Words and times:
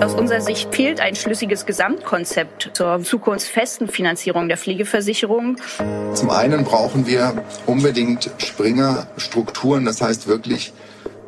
Aus 0.00 0.14
unserer 0.14 0.40
Sicht 0.40 0.74
fehlt 0.74 1.00
ein 1.00 1.14
schlüssiges 1.14 1.66
Gesamtkonzept 1.66 2.70
zur 2.74 3.02
zukunftsfesten 3.02 3.88
Finanzierung 3.88 4.48
der 4.48 4.56
Pflegeversicherung. 4.56 5.56
Zum 6.14 6.30
einen 6.30 6.64
brauchen 6.64 7.06
wir 7.06 7.44
unbedingt 7.66 8.30
Springer-Strukturen, 8.38 9.84
das 9.84 10.00
heißt 10.02 10.26
wirklich 10.26 10.72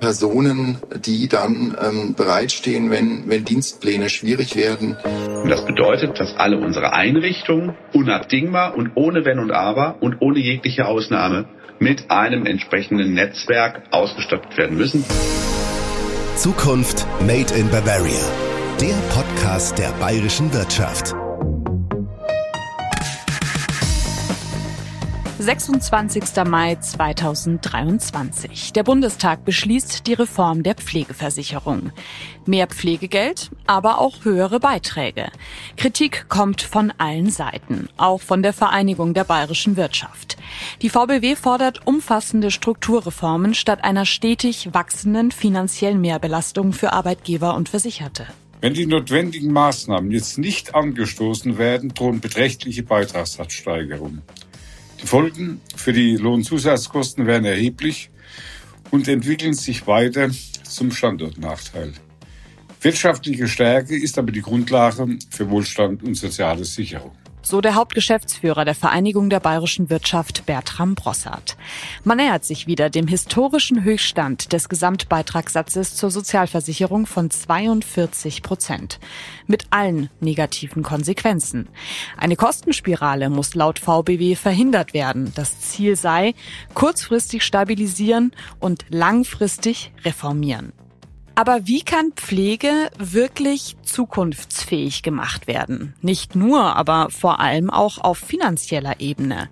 Personen, 0.00 0.79
die 1.04 1.29
dann 1.29 1.76
ähm, 1.80 2.14
bereitstehen, 2.14 2.90
wenn, 2.90 3.29
wenn 3.29 3.44
Dienstpläne 3.44 4.11
schwierig 4.11 4.57
werden. 4.57 4.96
Und 5.43 5.48
das 5.48 5.64
bedeutet, 5.64 6.19
dass 6.21 6.37
alle 6.37 6.59
unsere 6.59 6.93
Einrichtungen 6.93 7.75
unabdingbar 7.93 8.77
und 8.77 8.93
ohne 8.95 9.25
Wenn 9.25 9.39
und 9.39 9.53
Aber 9.53 9.96
und 10.01 10.21
ohne 10.21 10.39
jegliche 10.39 10.87
Ausnahme 10.87 11.46
mit 11.79 12.11
einem 12.11 12.46
entsprechenden 12.46 13.14
Netzwerk 13.14 13.83
ausgestattet 13.91 14.57
werden 14.57 14.77
müssen. 14.77 15.05
Zukunft 16.37 17.07
Made 17.27 17.55
in 17.55 17.71
Bavaria. 17.71 18.45
Der 18.80 18.96
Podcast 19.08 19.79
der 19.79 19.90
bayerischen 19.92 20.52
Wirtschaft. 20.52 21.14
26. 25.38 26.45
Mai 26.46 26.74
2023. 26.74 28.74
Der 28.74 28.82
Bundestag 28.82 29.46
beschließt 29.46 30.06
die 30.06 30.12
Reform 30.12 30.62
der 30.62 30.74
Pflegeversicherung. 30.74 31.91
Mehr 32.45 32.66
Pflegegeld, 32.66 33.51
aber 33.66 33.98
auch 33.98 34.27
höhere 34.27 34.60
Beiträge. 34.60 35.29
Kritik 35.79 36.27
kommt 36.29 36.60
von 36.60 36.93
allen 36.98 37.30
Seiten, 37.30 37.88
auch 37.96 38.20
von 38.20 38.43
der 38.43 38.52
Vereinigung 38.52 39.15
der 39.15 39.24
bayerischen 39.24 39.79
Wirtschaft. 39.79 40.37
Die 40.82 40.90
VBW 40.90 41.34
fordert 41.34 41.87
umfassende 41.87 42.51
Strukturreformen 42.51 43.54
statt 43.54 43.84
einer 43.84 44.04
stetig 44.04 44.74
wachsenden 44.74 45.30
finanziellen 45.30 46.02
Mehrbelastung 46.02 46.74
für 46.74 46.93
Arbeitgeber 46.93 47.54
und 47.54 47.70
Versicherte. 47.70 48.27
Wenn 48.60 48.73
die 48.73 48.87
notwendigen 48.87 49.52
Maßnahmen 49.52 50.10
jetzt 50.10 50.38
nicht 50.38 50.74
angestoßen 50.74 51.59
werden, 51.59 51.91
drohen 51.91 52.21
beträchtliche 52.21 52.82
Beitragssatzsteigerungen. 52.82 54.23
Die 55.02 55.07
Folgen 55.07 55.60
für 55.76 55.93
die 55.93 56.16
Lohnzusatzkosten 56.16 57.27
werden 57.27 57.45
erheblich 57.45 58.10
und 58.90 59.09
entwickeln 59.09 59.52
sich 59.52 59.87
weiter 59.87 60.30
zum 60.62 60.90
Standortnachteil. 60.90 61.93
Wirtschaftliche 62.80 63.46
Stärke 63.46 63.95
ist 63.95 64.19
aber 64.19 64.32
die 64.32 64.43
Grundlage 64.43 65.19
für 65.31 65.50
Wohlstand 65.50 66.03
und 66.03 66.15
soziale 66.15 66.65
Sicherung 66.65 67.12
so 67.47 67.61
der 67.61 67.77
Hauptgeschäftsführer 67.77 68.65
der 68.65 68.75
Vereinigung 68.75 69.31
der 69.31 69.39
bayerischen 69.39 69.89
Wirtschaft 69.89 70.47
Bertram 70.47 70.97
Brossart. 70.97 71.56
Man 72.03 72.16
nähert 72.16 72.44
sich 72.44 72.66
wieder 72.66 72.91
dem 72.91 73.06
historischen 73.06 73.84
Höchststand 73.84 74.53
des 74.53 74.69
Gesamtbeitragssatzes 74.69 75.94
zur 75.94 76.11
Sozialversicherung 76.11 77.06
von 77.06 77.31
42 77.31 78.43
Prozent. 78.43 78.99
Mit 79.47 79.67
allen 79.71 80.11
negativen 80.19 80.83
Konsequenzen. 80.83 81.69
Eine 82.17 82.34
Kostenspirale 82.34 83.31
muss 83.31 83.55
laut 83.55 83.78
VBW 83.78 84.34
verhindert 84.34 84.93
werden. 84.93 85.33
Das 85.37 85.61
Ziel 85.61 85.94
sei, 85.94 86.34
kurzfristig 86.75 87.44
stabilisieren 87.44 88.33
und 88.59 88.87
langfristig 88.89 89.93
reformieren. 90.05 90.72
Aber 91.38 91.66
wie 91.66 91.82
kann 91.82 92.12
Pflege 92.12 92.88
wirklich 92.97 93.76
zukunftsfähig 93.82 95.03
gemacht 95.03 95.47
werden? 95.47 95.94
Nicht 96.00 96.34
nur, 96.34 96.75
aber 96.76 97.09
vor 97.10 97.41
allem 97.41 97.69
auch 97.69 97.98
auf 97.98 98.16
finanzieller 98.16 99.00
Ebene. 99.00 99.50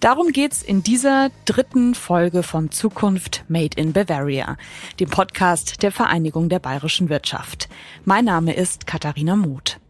Darum 0.00 0.32
geht's 0.32 0.62
in 0.62 0.82
dieser 0.82 1.30
dritten 1.46 1.94
Folge 1.94 2.42
von 2.42 2.70
Zukunft 2.70 3.42
Made 3.48 3.80
in 3.80 3.94
Bavaria, 3.94 4.58
dem 5.00 5.08
Podcast 5.08 5.82
der 5.82 5.92
Vereinigung 5.92 6.50
der 6.50 6.58
bayerischen 6.58 7.08
Wirtschaft. 7.08 7.70
Mein 8.04 8.26
Name 8.26 8.52
ist 8.54 8.86
Katharina 8.86 9.34
Muth. 9.34 9.80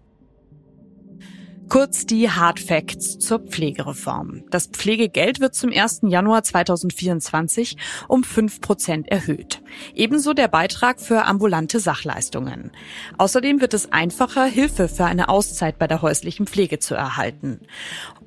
Kurz 1.75 2.07
die 2.07 2.31
Hard 2.31 2.61
Facts 2.61 3.19
zur 3.19 3.41
Pflegereform. 3.41 4.45
Das 4.49 4.69
Pflegegeld 4.69 5.41
wird 5.41 5.57
zum 5.57 5.73
1. 5.73 6.03
Januar 6.05 6.45
2024 6.45 7.77
um 8.07 8.23
5 8.23 8.61
Prozent 8.61 9.09
erhöht. 9.09 9.61
Ebenso 9.93 10.35
der 10.35 10.47
Beitrag 10.47 11.01
für 11.01 11.25
ambulante 11.25 11.81
Sachleistungen. 11.81 12.71
Außerdem 13.19 13.61
wird 13.61 13.75
es 13.75 13.91
einfacher, 13.91 14.45
Hilfe 14.45 14.87
für 14.87 15.07
eine 15.07 15.29
Auszeit 15.29 15.77
bei 15.77 15.89
der 15.89 16.01
häuslichen 16.01 16.47
Pflege 16.47 16.79
zu 16.79 16.95
erhalten. 16.95 17.59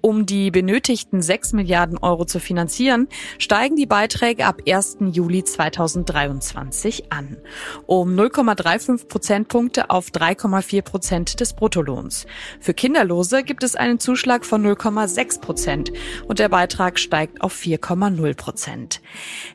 Um 0.02 0.26
die 0.26 0.52
benötigten 0.52 1.22
6 1.22 1.54
Milliarden 1.54 1.98
Euro 1.98 2.26
zu 2.26 2.40
finanzieren, 2.40 3.08
steigen 3.40 3.76
die 3.76 3.86
Beiträge 3.86 4.46
ab 4.46 4.62
1. 4.68 4.98
Juli 5.12 5.44
2023 5.44 7.12
an. 7.12 7.38
Um 7.86 8.10
0,35 8.16 9.08
Prozentpunkte 9.08 9.90
auf 9.90 10.10
3,4 10.10 10.82
Prozent 10.82 11.40
des 11.40 11.54
Bruttolohns. 11.54 12.28
Für 12.60 12.74
Kinderlose 12.74 13.37
gibt 13.44 13.64
es 13.64 13.76
einen 13.76 14.00
Zuschlag 14.00 14.46
von 14.46 14.66
0,6 14.66 15.42
Prozent 15.42 15.92
und 16.28 16.40
der 16.40 16.50
Beitrag 16.50 17.00
steigt 17.00 17.42
auf 17.42 17.56
4,0 17.56 18.36
Prozent. 18.36 19.02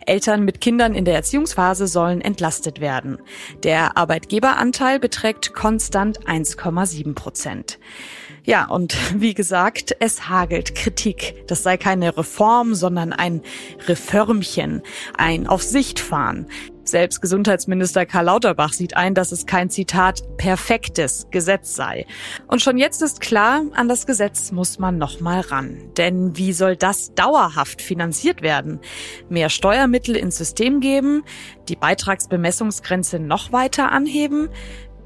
Eltern 0.07 0.45
mit 0.45 0.61
Kindern 0.61 0.95
in 0.95 1.05
der 1.05 1.15
Erziehungsphase 1.15 1.87
sollen 1.87 2.21
entlastet 2.21 2.81
werden. 2.81 3.19
Der 3.63 3.97
Arbeitgeberanteil 3.97 4.99
beträgt 4.99 5.55
konstant 5.55 6.27
1,7 6.27 7.15
Prozent. 7.15 7.79
Ja, 8.45 8.67
und 8.67 8.97
wie 9.21 9.35
gesagt, 9.35 9.97
es 10.01 10.29
hagelt 10.29 10.75
Kritik. 10.75 11.45
Das 11.47 11.63
sei 11.63 11.77
keine 11.77 12.17
Reform, 12.17 12.75
sondern 12.75 13.13
ein 13.13 13.43
Reformchen, 13.87 14.83
ein 15.17 15.47
Auf 15.47 15.63
Sicht 15.63 16.01
fahren. 16.01 16.47
Selbst 16.85 17.21
Gesundheitsminister 17.23 18.07
Karl 18.07 18.25
Lauterbach 18.25 18.73
sieht 18.73 18.97
ein, 18.97 19.15
dass 19.15 19.31
es 19.31 19.47
kein 19.47 19.71
Zitat 19.71 20.37
perfektes 20.37 21.29
Gesetz 21.31 21.77
sei. 21.77 22.07
Und 22.49 22.61
schon 22.61 22.77
jetzt 22.77 23.03
ist 23.03 23.21
klar, 23.21 23.63
an 23.75 23.89
das 23.89 24.05
Gesetz 24.05 24.51
muss 24.51 24.81
man 24.81 24.99
noch 24.99 25.21
mal 25.21 25.41
ran. 25.41 25.79
Denn 25.97 26.37
wie 26.37 26.53
soll 26.53 26.77
das 26.77 27.15
dauerhaft 27.15 27.81
finanziert 27.81 28.43
werden? 28.43 28.81
Mehr 29.29 29.49
Steuermittel 29.49 30.17
ins 30.17 30.37
System 30.37 30.81
geben, 30.81 31.23
die 31.69 31.77
Beitragsbemessungsgrenze 31.77 33.21
noch 33.21 33.53
weiter 33.53 33.93
anheben, 33.93 34.49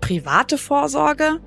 private 0.00 0.56
Vorsorge? 0.56 1.41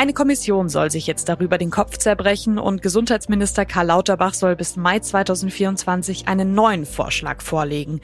Eine 0.00 0.14
Kommission 0.14 0.70
soll 0.70 0.90
sich 0.90 1.06
jetzt 1.06 1.28
darüber 1.28 1.58
den 1.58 1.70
Kopf 1.70 1.98
zerbrechen 1.98 2.58
und 2.58 2.80
Gesundheitsminister 2.80 3.66
Karl 3.66 3.88
Lauterbach 3.88 4.32
soll 4.32 4.56
bis 4.56 4.76
Mai 4.76 4.98
2024 5.00 6.26
einen 6.26 6.54
neuen 6.54 6.86
Vorschlag 6.86 7.42
vorlegen. 7.42 8.00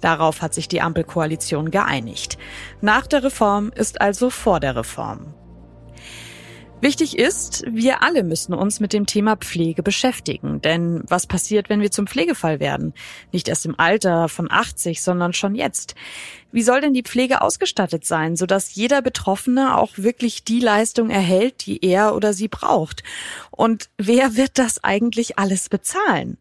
Darauf 0.00 0.42
hat 0.42 0.54
sich 0.54 0.68
die 0.68 0.80
Ampelkoalition 0.80 1.72
geeinigt. 1.72 2.38
Nach 2.80 3.04
der 3.08 3.24
Reform 3.24 3.72
ist 3.74 4.00
also 4.00 4.30
vor 4.30 4.60
der 4.60 4.76
Reform. 4.76 5.34
Wichtig 6.82 7.18
ist, 7.18 7.62
wir 7.68 8.02
alle 8.02 8.22
müssen 8.22 8.54
uns 8.54 8.80
mit 8.80 8.94
dem 8.94 9.04
Thema 9.04 9.36
Pflege 9.36 9.82
beschäftigen. 9.82 10.62
Denn 10.62 11.02
was 11.06 11.26
passiert, 11.26 11.68
wenn 11.68 11.82
wir 11.82 11.90
zum 11.90 12.06
Pflegefall 12.06 12.58
werden? 12.58 12.94
Nicht 13.32 13.48
erst 13.48 13.66
im 13.66 13.78
Alter 13.78 14.30
von 14.30 14.50
80, 14.50 15.02
sondern 15.02 15.34
schon 15.34 15.54
jetzt. 15.54 15.94
Wie 16.52 16.62
soll 16.62 16.80
denn 16.80 16.94
die 16.94 17.02
Pflege 17.02 17.42
ausgestattet 17.42 18.06
sein, 18.06 18.34
sodass 18.34 18.74
jeder 18.74 19.02
Betroffene 19.02 19.76
auch 19.76 19.92
wirklich 19.96 20.42
die 20.42 20.60
Leistung 20.60 21.10
erhält, 21.10 21.66
die 21.66 21.84
er 21.84 22.14
oder 22.14 22.32
sie 22.32 22.48
braucht? 22.48 23.02
Und 23.50 23.90
wer 23.98 24.36
wird 24.36 24.58
das 24.58 24.82
eigentlich 24.82 25.38
alles 25.38 25.68
bezahlen? 25.68 26.38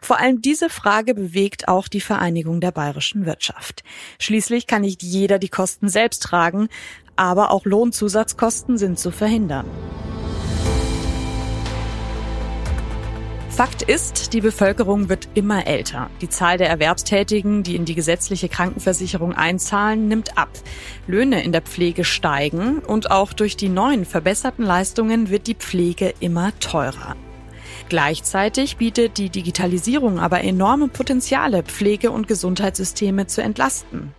Vor 0.00 0.18
allem 0.18 0.42
diese 0.42 0.68
Frage 0.68 1.14
bewegt 1.14 1.68
auch 1.68 1.88
die 1.88 2.00
Vereinigung 2.00 2.60
der 2.60 2.72
bayerischen 2.72 3.26
Wirtschaft. 3.26 3.82
Schließlich 4.18 4.66
kann 4.66 4.82
nicht 4.82 5.02
jeder 5.02 5.38
die 5.38 5.48
Kosten 5.48 5.88
selbst 5.88 6.22
tragen, 6.22 6.68
aber 7.20 7.50
auch 7.50 7.66
Lohnzusatzkosten 7.66 8.78
sind 8.78 8.98
zu 8.98 9.10
verhindern. 9.10 9.66
Fakt 13.50 13.82
ist, 13.82 14.32
die 14.32 14.40
Bevölkerung 14.40 15.10
wird 15.10 15.28
immer 15.34 15.66
älter. 15.66 16.08
Die 16.22 16.30
Zahl 16.30 16.56
der 16.56 16.70
Erwerbstätigen, 16.70 17.62
die 17.62 17.76
in 17.76 17.84
die 17.84 17.94
gesetzliche 17.94 18.48
Krankenversicherung 18.48 19.34
einzahlen, 19.34 20.08
nimmt 20.08 20.38
ab. 20.38 20.48
Löhne 21.06 21.44
in 21.44 21.52
der 21.52 21.60
Pflege 21.60 22.04
steigen 22.04 22.78
und 22.78 23.10
auch 23.10 23.34
durch 23.34 23.54
die 23.54 23.68
neuen 23.68 24.06
verbesserten 24.06 24.64
Leistungen 24.64 25.28
wird 25.28 25.46
die 25.46 25.56
Pflege 25.56 26.14
immer 26.20 26.58
teurer. 26.58 27.16
Gleichzeitig 27.90 28.78
bietet 28.78 29.18
die 29.18 29.28
Digitalisierung 29.28 30.20
aber 30.20 30.42
enorme 30.42 30.88
Potenziale, 30.88 31.62
Pflege- 31.64 32.12
und 32.12 32.28
Gesundheitssysteme 32.28 33.26
zu 33.26 33.42
entlasten. 33.42 34.14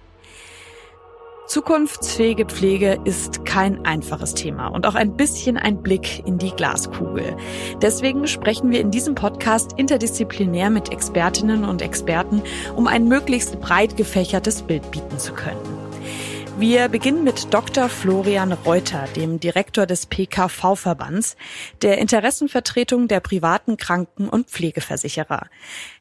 Zukunftsfähige 1.51 2.45
Pflege 2.45 2.97
ist 3.03 3.43
kein 3.43 3.85
einfaches 3.85 4.35
Thema 4.35 4.67
und 4.67 4.87
auch 4.87 4.95
ein 4.95 5.17
bisschen 5.17 5.57
ein 5.57 5.83
Blick 5.83 6.25
in 6.25 6.37
die 6.37 6.51
Glaskugel. 6.51 7.35
Deswegen 7.81 8.25
sprechen 8.25 8.71
wir 8.71 8.79
in 8.79 8.89
diesem 8.89 9.15
Podcast 9.15 9.73
interdisziplinär 9.75 10.69
mit 10.69 10.93
Expertinnen 10.93 11.65
und 11.65 11.81
Experten, 11.81 12.41
um 12.77 12.87
ein 12.87 13.09
möglichst 13.09 13.59
breit 13.59 13.97
gefächertes 13.97 14.61
Bild 14.61 14.89
bieten 14.91 15.19
zu 15.19 15.33
können. 15.33 15.59
Wir 16.57 16.87
beginnen 16.87 17.25
mit 17.25 17.53
Dr. 17.53 17.89
Florian 17.89 18.53
Reuter, 18.53 19.03
dem 19.17 19.41
Direktor 19.41 19.85
des 19.85 20.05
PKV-Verbands, 20.05 21.35
der 21.81 21.97
Interessenvertretung 21.97 23.09
der 23.09 23.19
privaten 23.19 23.75
Kranken- 23.75 24.29
und 24.29 24.47
Pflegeversicherer. 24.47 25.47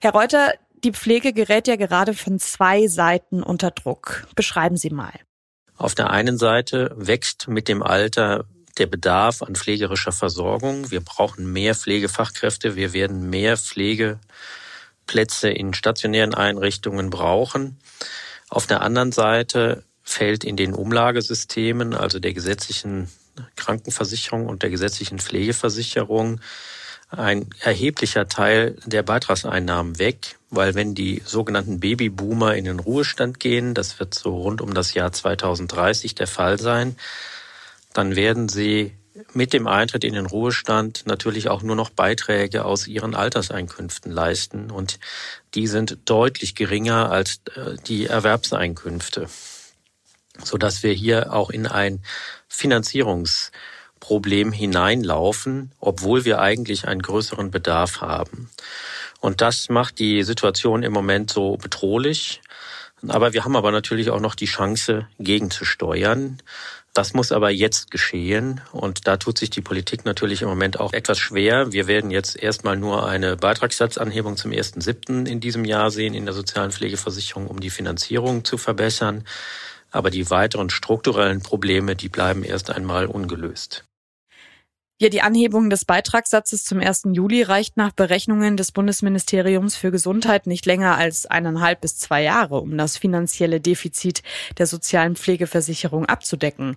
Herr 0.00 0.12
Reuter, 0.12 0.52
die 0.84 0.92
Pflege 0.92 1.32
gerät 1.32 1.66
ja 1.66 1.74
gerade 1.74 2.14
von 2.14 2.38
zwei 2.38 2.86
Seiten 2.86 3.42
unter 3.42 3.72
Druck. 3.72 4.28
Beschreiben 4.36 4.76
Sie 4.76 4.90
mal. 4.90 5.10
Auf 5.80 5.94
der 5.94 6.10
einen 6.10 6.36
Seite 6.36 6.92
wächst 6.94 7.48
mit 7.48 7.66
dem 7.66 7.82
Alter 7.82 8.44
der 8.76 8.84
Bedarf 8.84 9.40
an 9.40 9.54
pflegerischer 9.54 10.12
Versorgung. 10.12 10.90
Wir 10.90 11.00
brauchen 11.00 11.50
mehr 11.50 11.74
Pflegefachkräfte. 11.74 12.76
Wir 12.76 12.92
werden 12.92 13.30
mehr 13.30 13.56
Pflegeplätze 13.56 15.48
in 15.48 15.72
stationären 15.72 16.34
Einrichtungen 16.34 17.08
brauchen. 17.08 17.78
Auf 18.50 18.66
der 18.66 18.82
anderen 18.82 19.10
Seite 19.10 19.82
fällt 20.02 20.44
in 20.44 20.58
den 20.58 20.74
Umlagesystemen, 20.74 21.94
also 21.94 22.18
der 22.18 22.34
gesetzlichen 22.34 23.08
Krankenversicherung 23.56 24.48
und 24.48 24.62
der 24.62 24.68
gesetzlichen 24.68 25.18
Pflegeversicherung, 25.18 26.42
ein 27.08 27.48
erheblicher 27.58 28.28
Teil 28.28 28.76
der 28.84 29.02
Beitragseinnahmen 29.02 29.98
weg, 29.98 30.36
weil 30.50 30.74
wenn 30.74 30.94
die 30.94 31.22
sogenannten 31.24 31.80
Babyboomer 31.80 32.56
in 32.56 32.64
den 32.64 32.80
Ruhestand 32.80 33.40
gehen, 33.40 33.74
das 33.74 34.00
wird 34.00 34.14
so 34.14 34.36
rund 34.36 34.60
um 34.60 34.74
das 34.74 34.94
Jahr 34.94 35.12
2030 35.12 36.16
der 36.16 36.26
Fall 36.26 36.58
sein, 36.58 36.96
dann 37.92 38.16
werden 38.16 38.48
sie 38.48 38.92
mit 39.32 39.52
dem 39.52 39.66
Eintritt 39.66 40.04
in 40.04 40.14
den 40.14 40.26
Ruhestand 40.26 41.04
natürlich 41.06 41.48
auch 41.48 41.62
nur 41.62 41.76
noch 41.76 41.90
Beiträge 41.90 42.64
aus 42.64 42.86
ihren 42.86 43.14
Alterseinkünften 43.14 44.10
leisten 44.10 44.70
und 44.70 44.98
die 45.54 45.66
sind 45.66 45.98
deutlich 46.04 46.54
geringer 46.54 47.10
als 47.10 47.40
äh, 47.54 47.76
die 47.86 48.06
Erwerbseinkünfte, 48.06 49.28
so 50.42 50.58
dass 50.58 50.82
wir 50.82 50.92
hier 50.92 51.32
auch 51.32 51.50
in 51.50 51.66
ein 51.66 52.02
Finanzierungsproblem 52.48 54.52
hineinlaufen, 54.52 55.72
obwohl 55.80 56.24
wir 56.24 56.40
eigentlich 56.40 56.86
einen 56.86 57.02
größeren 57.02 57.50
Bedarf 57.50 58.00
haben. 58.00 58.50
Und 59.20 59.40
das 59.40 59.68
macht 59.68 59.98
die 59.98 60.22
Situation 60.22 60.82
im 60.82 60.92
Moment 60.92 61.30
so 61.30 61.56
bedrohlich. 61.56 62.40
Aber 63.08 63.32
wir 63.32 63.44
haben 63.44 63.56
aber 63.56 63.70
natürlich 63.70 64.10
auch 64.10 64.20
noch 64.20 64.34
die 64.34 64.46
Chance, 64.46 65.06
gegenzusteuern. 65.18 66.42
Das 66.92 67.14
muss 67.14 67.30
aber 67.30 67.50
jetzt 67.50 67.92
geschehen 67.92 68.60
und 68.72 69.06
da 69.06 69.16
tut 69.16 69.38
sich 69.38 69.48
die 69.48 69.60
Politik 69.60 70.04
natürlich 70.04 70.42
im 70.42 70.48
Moment 70.48 70.80
auch 70.80 70.92
etwas 70.92 71.18
schwer. 71.18 71.72
Wir 71.72 71.86
werden 71.86 72.10
jetzt 72.10 72.36
erstmal 72.36 72.76
nur 72.76 73.08
eine 73.08 73.36
Beitragssatzanhebung 73.36 74.36
zum 74.36 74.50
1.7. 74.50 75.24
in 75.26 75.38
diesem 75.38 75.64
Jahr 75.64 75.92
sehen 75.92 76.14
in 76.14 76.24
der 76.24 76.34
sozialen 76.34 76.72
Pflegeversicherung, 76.72 77.46
um 77.46 77.60
die 77.60 77.70
Finanzierung 77.70 78.44
zu 78.44 78.58
verbessern. 78.58 79.24
Aber 79.92 80.10
die 80.10 80.30
weiteren 80.30 80.68
strukturellen 80.68 81.42
Probleme, 81.42 81.94
die 81.94 82.08
bleiben 82.08 82.42
erst 82.42 82.70
einmal 82.70 83.06
ungelöst. 83.06 83.84
Ja, 85.02 85.08
die 85.08 85.22
Anhebung 85.22 85.70
des 85.70 85.86
Beitragssatzes 85.86 86.62
zum 86.64 86.78
1. 86.78 87.04
Juli 87.12 87.42
reicht 87.42 87.78
nach 87.78 87.90
Berechnungen 87.90 88.58
des 88.58 88.70
Bundesministeriums 88.70 89.74
für 89.74 89.90
Gesundheit 89.90 90.46
nicht 90.46 90.66
länger 90.66 90.98
als 90.98 91.24
eineinhalb 91.24 91.80
bis 91.80 91.96
zwei 91.96 92.22
Jahre, 92.22 92.60
um 92.60 92.76
das 92.76 92.98
finanzielle 92.98 93.62
Defizit 93.62 94.22
der 94.58 94.66
sozialen 94.66 95.16
Pflegeversicherung 95.16 96.04
abzudecken. 96.04 96.76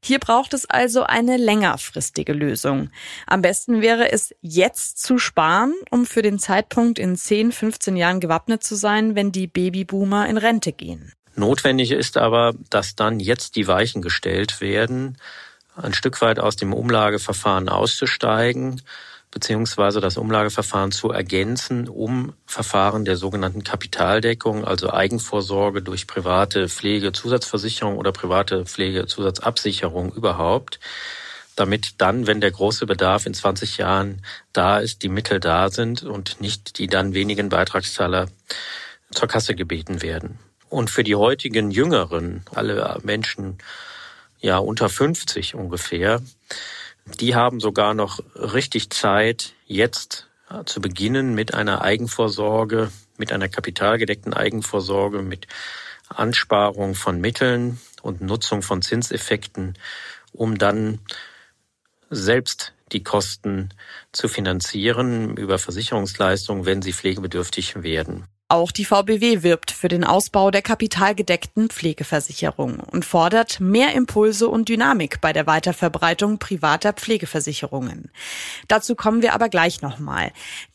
Hier 0.00 0.20
braucht 0.20 0.54
es 0.54 0.66
also 0.66 1.02
eine 1.02 1.38
längerfristige 1.38 2.34
Lösung. 2.34 2.90
Am 3.26 3.42
besten 3.42 3.82
wäre 3.82 4.12
es, 4.12 4.32
jetzt 4.42 5.02
zu 5.02 5.18
sparen, 5.18 5.74
um 5.90 6.06
für 6.06 6.22
den 6.22 6.38
Zeitpunkt 6.38 7.00
in 7.00 7.16
10, 7.16 7.50
15 7.50 7.96
Jahren 7.96 8.20
gewappnet 8.20 8.62
zu 8.62 8.76
sein, 8.76 9.16
wenn 9.16 9.32
die 9.32 9.48
Babyboomer 9.48 10.28
in 10.28 10.38
Rente 10.38 10.70
gehen. 10.70 11.14
Notwendig 11.34 11.90
ist 11.90 12.16
aber, 12.16 12.54
dass 12.70 12.94
dann 12.94 13.18
jetzt 13.18 13.56
die 13.56 13.66
Weichen 13.66 14.02
gestellt 14.02 14.60
werden, 14.60 15.18
ein 15.76 15.94
Stück 15.94 16.20
weit 16.20 16.38
aus 16.38 16.56
dem 16.56 16.72
Umlageverfahren 16.72 17.68
auszusteigen 17.68 18.82
beziehungsweise 19.36 20.00
das 20.00 20.16
Umlageverfahren 20.16 20.92
zu 20.92 21.10
ergänzen, 21.10 21.88
um 21.88 22.32
Verfahren 22.46 23.04
der 23.04 23.16
sogenannten 23.16 23.64
Kapitaldeckung, 23.64 24.64
also 24.64 24.90
Eigenvorsorge 24.90 25.82
durch 25.82 26.06
private 26.06 26.70
Pflegezusatzversicherung 26.70 27.98
oder 27.98 28.12
private 28.12 28.64
Pflegezusatzabsicherung 28.64 30.10
überhaupt, 30.12 30.80
damit 31.54 31.96
dann, 31.98 32.26
wenn 32.26 32.40
der 32.40 32.50
große 32.50 32.86
Bedarf 32.86 33.26
in 33.26 33.34
20 33.34 33.76
Jahren 33.76 34.22
da 34.54 34.78
ist, 34.78 35.02
die 35.02 35.10
Mittel 35.10 35.38
da 35.38 35.68
sind 35.68 36.02
und 36.02 36.40
nicht 36.40 36.78
die 36.78 36.86
dann 36.86 37.12
wenigen 37.12 37.50
Beitragszahler 37.50 38.28
zur 39.10 39.28
Kasse 39.28 39.54
gebeten 39.54 40.00
werden. 40.00 40.38
Und 40.70 40.88
für 40.88 41.04
die 41.04 41.14
heutigen 41.14 41.70
Jüngeren, 41.70 42.42
alle 42.54 42.98
Menschen 43.02 43.58
ja 44.40 44.58
unter 44.58 44.88
50 44.88 45.54
ungefähr. 45.54 46.22
Die 47.20 47.34
haben 47.34 47.60
sogar 47.60 47.94
noch 47.94 48.20
richtig 48.34 48.90
Zeit, 48.90 49.52
jetzt 49.66 50.28
zu 50.64 50.80
beginnen 50.80 51.34
mit 51.34 51.54
einer 51.54 51.82
Eigenvorsorge, 51.82 52.90
mit 53.16 53.32
einer 53.32 53.48
kapitalgedeckten 53.48 54.34
Eigenvorsorge, 54.34 55.22
mit 55.22 55.46
Ansparung 56.08 56.94
von 56.94 57.20
Mitteln 57.20 57.80
und 58.02 58.20
Nutzung 58.20 58.62
von 58.62 58.82
Zinseffekten, 58.82 59.74
um 60.32 60.58
dann 60.58 61.00
selbst 62.10 62.72
die 62.92 63.02
Kosten 63.02 63.70
zu 64.12 64.28
finanzieren 64.28 65.36
über 65.36 65.58
Versicherungsleistungen, 65.58 66.64
wenn 66.64 66.82
sie 66.82 66.92
pflegebedürftig 66.92 67.82
werden. 67.82 68.26
Auch 68.48 68.70
die 68.70 68.84
VBW 68.84 69.42
wirbt 69.42 69.72
für 69.72 69.88
den 69.88 70.04
Ausbau 70.04 70.52
der 70.52 70.62
kapitalgedeckten 70.62 71.68
Pflegeversicherung 71.68 72.78
und 72.78 73.04
fordert 73.04 73.58
mehr 73.58 73.92
Impulse 73.92 74.48
und 74.48 74.68
Dynamik 74.68 75.20
bei 75.20 75.32
der 75.32 75.48
Weiterverbreitung 75.48 76.38
privater 76.38 76.92
Pflegeversicherungen. 76.92 78.12
Dazu 78.68 78.94
kommen 78.94 79.20
wir 79.20 79.34
aber 79.34 79.48
gleich 79.48 79.82
nochmal. 79.82 80.30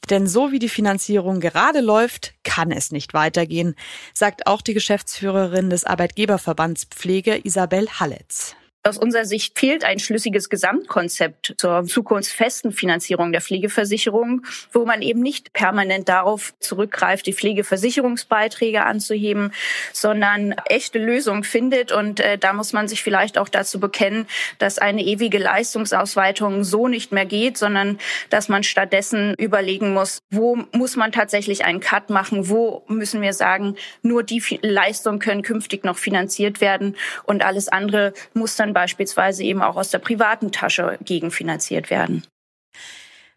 Denn 0.09 0.27
so 0.27 0.51
wie 0.51 0.59
die 0.59 0.67
Finanzierung 0.67 1.39
gerade 1.39 1.79
läuft, 1.79 2.33
kann 2.43 2.71
es 2.71 2.91
nicht 2.91 3.13
weitergehen, 3.13 3.75
sagt 4.13 4.47
auch 4.47 4.61
die 4.61 4.73
Geschäftsführerin 4.73 5.69
des 5.69 5.85
Arbeitgeberverbands 5.85 6.87
Pflege 6.91 7.39
Isabel 7.45 7.87
Halletz. 8.01 8.57
Aus 8.83 8.97
unserer 8.97 9.25
Sicht 9.25 9.59
fehlt 9.59 9.83
ein 9.83 9.99
schlüssiges 9.99 10.49
Gesamtkonzept 10.49 11.53
zur 11.57 11.83
zukunftsfesten 11.83 12.71
Finanzierung 12.71 13.31
der 13.31 13.41
Pflegeversicherung, 13.41 14.41
wo 14.71 14.85
man 14.85 15.03
eben 15.03 15.19
nicht 15.19 15.53
permanent 15.53 16.09
darauf 16.09 16.55
zurückgreift, 16.59 17.27
die 17.27 17.33
Pflegeversicherungsbeiträge 17.33 18.83
anzuheben, 18.83 19.53
sondern 19.93 20.55
echte 20.65 20.97
Lösungen 20.97 21.43
findet. 21.43 21.91
Und 21.91 22.21
äh, 22.21 22.39
da 22.39 22.53
muss 22.53 22.73
man 22.73 22.87
sich 22.87 23.03
vielleicht 23.03 23.37
auch 23.37 23.49
dazu 23.49 23.79
bekennen, 23.79 24.25
dass 24.57 24.79
eine 24.79 25.03
ewige 25.03 25.37
Leistungsausweitung 25.37 26.63
so 26.63 26.87
nicht 26.87 27.11
mehr 27.11 27.27
geht, 27.27 27.59
sondern 27.59 27.99
dass 28.31 28.49
man 28.49 28.63
stattdessen 28.63 29.35
überlegen 29.35 29.93
muss, 29.93 30.23
wo 30.31 30.57
muss 30.71 30.95
man 30.95 31.11
tatsächlich 31.11 31.65
einen 31.65 31.81
Cut 31.81 32.09
machen, 32.09 32.49
wo 32.49 32.83
müssen 32.87 33.21
wir 33.21 33.33
sagen, 33.33 33.75
nur 34.01 34.23
die 34.23 34.41
Leistungen 34.63 35.19
können 35.19 35.43
künftig 35.43 35.83
noch 35.83 35.99
finanziert 35.99 36.61
werden 36.61 36.95
und 37.25 37.45
alles 37.45 37.67
andere 37.67 38.13
muss 38.33 38.55
dann 38.55 38.70
beispielsweise 38.73 39.43
eben 39.43 39.61
auch 39.61 39.75
aus 39.75 39.89
der 39.89 39.99
privaten 39.99 40.51
Tasche 40.51 40.97
gegenfinanziert 41.03 41.89
werden. 41.89 42.23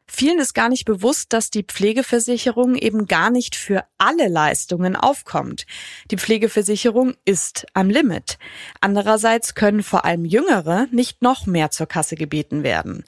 Vielen 0.07 0.39
ist 0.39 0.55
gar 0.55 0.69
nicht 0.69 0.85
bewusst, 0.85 1.33
dass 1.33 1.51
die 1.51 1.65
Pflegeversicherung 1.65 2.77
eben 2.77 3.07
gar 3.07 3.31
nicht 3.31 3.57
für 3.57 3.85
alle 3.99 4.29
Leistungen 4.29 4.97
aufkommt. 4.97 5.67
Die 6.11 6.19
Pflegeversicherung 6.19 7.15
ist 7.25 7.67
am 7.73 7.91
Limit. 7.91 8.39
Andererseits 8.81 9.55
können 9.55 9.83
vor 9.83 10.05
allem 10.05 10.25
Jüngere 10.25 10.87
nicht 10.91 11.23
noch 11.23 11.47
mehr 11.47 11.71
zur 11.71 11.87
Kasse 11.87 12.17
gebeten 12.17 12.63
werden. 12.63 13.05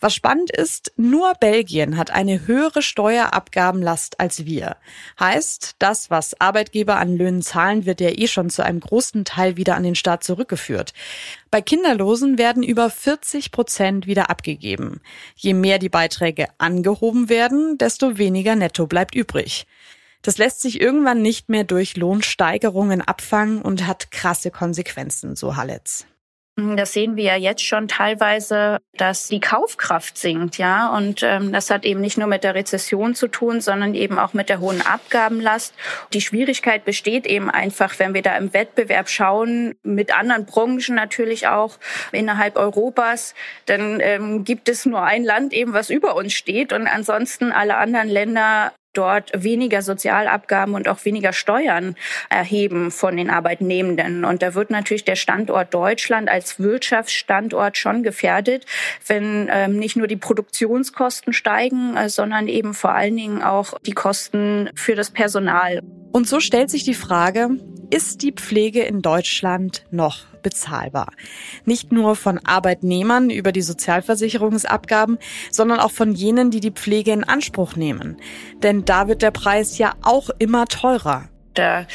Was 0.00 0.14
spannend 0.14 0.50
ist, 0.50 0.92
nur 0.96 1.34
Belgien 1.34 1.96
hat 1.96 2.12
eine 2.12 2.46
höhere 2.46 2.82
Steuerabgabenlast 2.82 4.20
als 4.20 4.46
wir. 4.46 4.76
Heißt, 5.18 5.74
das, 5.80 6.08
was 6.08 6.40
Arbeitgeber 6.40 6.98
an 6.98 7.16
Löhnen 7.16 7.42
zahlen, 7.42 7.84
wird 7.84 8.00
ja 8.00 8.10
eh 8.10 8.28
schon 8.28 8.48
zu 8.48 8.64
einem 8.64 8.78
großen 8.78 9.24
Teil 9.24 9.56
wieder 9.56 9.74
an 9.74 9.82
den 9.82 9.96
Staat 9.96 10.22
zurückgeführt. 10.22 10.94
Bei 11.50 11.60
Kinderlosen 11.60 12.38
werden 12.38 12.62
über 12.62 12.90
40 12.90 13.50
Prozent 13.50 14.06
wieder 14.06 14.30
abgegeben. 14.30 15.00
Je 15.34 15.54
mehr 15.54 15.80
die 15.80 15.88
Beiträge 15.88 16.46
angehoben 16.58 17.28
werden, 17.28 17.76
desto 17.78 18.18
weniger 18.18 18.54
netto 18.54 18.86
bleibt 18.86 19.16
übrig. 19.16 19.66
Das 20.22 20.38
lässt 20.38 20.60
sich 20.60 20.80
irgendwann 20.80 21.22
nicht 21.22 21.48
mehr 21.48 21.64
durch 21.64 21.96
Lohnsteigerungen 21.96 23.00
abfangen 23.00 23.62
und 23.62 23.86
hat 23.86 24.10
krasse 24.10 24.50
Konsequenzen, 24.50 25.36
so 25.36 25.56
Halletz. 25.56 26.06
Das 26.58 26.92
sehen 26.92 27.14
wir 27.14 27.22
ja 27.22 27.36
jetzt 27.36 27.64
schon 27.64 27.86
teilweise, 27.86 28.78
dass 28.96 29.28
die 29.28 29.38
Kaufkraft 29.38 30.18
sinkt, 30.18 30.58
ja. 30.58 30.88
Und 30.88 31.22
ähm, 31.22 31.52
das 31.52 31.70
hat 31.70 31.84
eben 31.84 32.00
nicht 32.00 32.18
nur 32.18 32.26
mit 32.26 32.42
der 32.42 32.56
Rezession 32.56 33.14
zu 33.14 33.28
tun, 33.28 33.60
sondern 33.60 33.94
eben 33.94 34.18
auch 34.18 34.32
mit 34.34 34.48
der 34.48 34.58
hohen 34.58 34.82
Abgabenlast. 34.82 35.72
Die 36.12 36.20
Schwierigkeit 36.20 36.84
besteht 36.84 37.26
eben 37.26 37.48
einfach, 37.48 38.00
wenn 38.00 38.12
wir 38.12 38.22
da 38.22 38.36
im 38.36 38.52
Wettbewerb 38.52 39.08
schauen, 39.08 39.76
mit 39.84 40.18
anderen 40.18 40.46
Branchen 40.46 40.96
natürlich 40.96 41.46
auch 41.46 41.78
innerhalb 42.10 42.56
Europas, 42.56 43.34
dann 43.66 44.00
ähm, 44.00 44.42
gibt 44.42 44.68
es 44.68 44.84
nur 44.84 45.04
ein 45.04 45.22
Land 45.22 45.52
eben, 45.52 45.74
was 45.74 45.90
über 45.90 46.16
uns 46.16 46.32
steht 46.32 46.72
und 46.72 46.88
ansonsten 46.88 47.52
alle 47.52 47.76
anderen 47.76 48.08
Länder 48.08 48.72
dort 48.92 49.30
weniger 49.34 49.82
Sozialabgaben 49.82 50.74
und 50.74 50.88
auch 50.88 51.04
weniger 51.04 51.32
Steuern 51.32 51.94
erheben 52.30 52.90
von 52.90 53.16
den 53.16 53.30
Arbeitnehmenden. 53.30 54.24
Und 54.24 54.42
da 54.42 54.54
wird 54.54 54.70
natürlich 54.70 55.04
der 55.04 55.16
Standort 55.16 55.72
Deutschland 55.74 56.28
als 56.28 56.58
Wirtschaftsstandort 56.58 57.76
schon 57.76 58.02
gefährdet, 58.02 58.66
wenn 59.06 59.48
ähm, 59.52 59.78
nicht 59.78 59.96
nur 59.96 60.06
die 60.06 60.16
Produktionskosten 60.16 61.32
steigen, 61.32 61.96
äh, 61.96 62.08
sondern 62.08 62.48
eben 62.48 62.74
vor 62.74 62.92
allen 62.92 63.16
Dingen 63.16 63.42
auch 63.42 63.78
die 63.86 63.92
Kosten 63.92 64.70
für 64.74 64.94
das 64.94 65.10
Personal. 65.10 65.82
Und 66.12 66.26
so 66.26 66.40
stellt 66.40 66.70
sich 66.70 66.84
die 66.84 66.94
Frage, 66.94 67.50
ist 67.90 68.22
die 68.22 68.32
Pflege 68.32 68.82
in 68.82 69.02
Deutschland 69.02 69.84
noch 69.90 70.24
bezahlbar. 70.42 71.12
Nicht 71.64 71.92
nur 71.92 72.16
von 72.16 72.38
Arbeitnehmern 72.38 73.30
über 73.30 73.52
die 73.52 73.62
Sozialversicherungsabgaben, 73.62 75.18
sondern 75.50 75.80
auch 75.80 75.92
von 75.92 76.12
jenen, 76.12 76.50
die 76.50 76.60
die 76.60 76.70
Pflege 76.70 77.12
in 77.12 77.24
Anspruch 77.24 77.76
nehmen. 77.76 78.16
Denn 78.62 78.84
da 78.84 79.08
wird 79.08 79.22
der 79.22 79.30
Preis 79.30 79.78
ja 79.78 79.94
auch 80.02 80.30
immer 80.38 80.66
teurer. 80.66 81.28
Da 81.58 81.86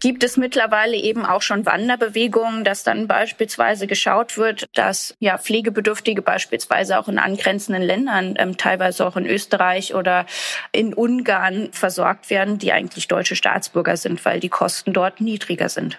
gibt 0.00 0.22
es 0.22 0.36
mittlerweile 0.36 0.94
eben 0.94 1.24
auch 1.24 1.40
schon 1.40 1.64
Wanderbewegungen, 1.64 2.62
dass 2.62 2.84
dann 2.84 3.08
beispielsweise 3.08 3.86
geschaut 3.86 4.36
wird, 4.36 4.66
dass 4.74 5.14
ja 5.18 5.38
Pflegebedürftige 5.38 6.20
beispielsweise 6.20 6.98
auch 6.98 7.08
in 7.08 7.18
angrenzenden 7.18 7.82
Ländern, 7.82 8.34
ähm, 8.38 8.58
teilweise 8.58 9.06
auch 9.06 9.16
in 9.16 9.24
Österreich 9.24 9.94
oder 9.94 10.26
in 10.72 10.92
Ungarn 10.92 11.70
versorgt 11.72 12.28
werden, 12.28 12.58
die 12.58 12.72
eigentlich 12.72 13.08
deutsche 13.08 13.34
Staatsbürger 13.34 13.96
sind, 13.96 14.22
weil 14.26 14.40
die 14.40 14.50
Kosten 14.50 14.92
dort 14.92 15.22
niedriger 15.22 15.70
sind. 15.70 15.98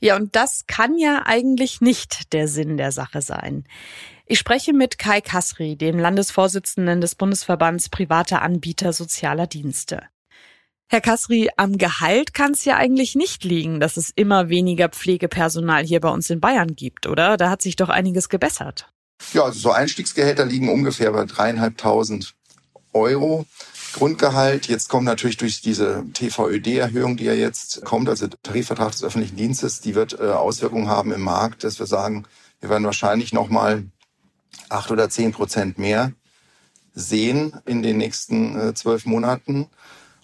Ja, 0.00 0.16
und 0.16 0.36
das 0.36 0.64
kann 0.66 0.98
ja 0.98 1.22
eigentlich 1.24 1.80
nicht 1.80 2.32
der 2.32 2.48
Sinn 2.48 2.76
der 2.76 2.92
Sache 2.92 3.22
sein. 3.22 3.64
Ich 4.26 4.38
spreche 4.38 4.72
mit 4.72 4.98
Kai 4.98 5.20
Kasri, 5.20 5.76
dem 5.76 5.98
Landesvorsitzenden 5.98 7.00
des 7.00 7.14
Bundesverbands 7.14 7.88
privater 7.88 8.42
Anbieter 8.42 8.92
sozialer 8.92 9.46
Dienste. 9.46 10.02
Herr 10.88 11.00
Kasri, 11.00 11.50
am 11.56 11.78
Gehalt 11.78 12.34
kann 12.34 12.52
es 12.52 12.64
ja 12.64 12.76
eigentlich 12.76 13.14
nicht 13.14 13.44
liegen, 13.44 13.80
dass 13.80 13.96
es 13.96 14.10
immer 14.14 14.48
weniger 14.48 14.88
Pflegepersonal 14.88 15.84
hier 15.84 16.00
bei 16.00 16.10
uns 16.10 16.30
in 16.30 16.40
Bayern 16.40 16.76
gibt, 16.76 17.06
oder? 17.06 17.36
Da 17.36 17.50
hat 17.50 17.62
sich 17.62 17.76
doch 17.76 17.88
einiges 17.88 18.28
gebessert. 18.28 18.92
Ja, 19.32 19.44
also 19.44 19.58
so 19.58 19.70
Einstiegsgehälter 19.72 20.44
liegen 20.44 20.68
ungefähr 20.68 21.12
bei 21.12 21.24
dreieinhalbtausend 21.24 22.34
Euro. 22.92 23.46
Grundgehalt. 23.94 24.68
Jetzt 24.68 24.88
kommt 24.88 25.04
natürlich 25.04 25.36
durch 25.36 25.60
diese 25.60 26.04
TVÖD-Erhöhung, 26.12 27.16
die 27.16 27.24
ja 27.24 27.32
jetzt 27.32 27.84
kommt, 27.84 28.08
also 28.08 28.26
Tarifvertrag 28.26 28.92
des 28.92 29.02
öffentlichen 29.02 29.36
Dienstes, 29.36 29.80
die 29.80 29.94
wird 29.94 30.18
äh, 30.20 30.24
Auswirkungen 30.24 30.88
haben 30.88 31.12
im 31.12 31.22
Markt, 31.22 31.64
dass 31.64 31.78
wir 31.78 31.86
sagen, 31.86 32.24
wir 32.60 32.70
werden 32.70 32.84
wahrscheinlich 32.84 33.32
nochmal 33.32 33.84
acht 34.68 34.90
oder 34.90 35.08
zehn 35.10 35.32
Prozent 35.32 35.78
mehr 35.78 36.12
sehen 36.94 37.54
in 37.66 37.82
den 37.82 37.96
nächsten 37.96 38.58
äh, 38.58 38.74
zwölf 38.74 39.06
Monaten. 39.06 39.68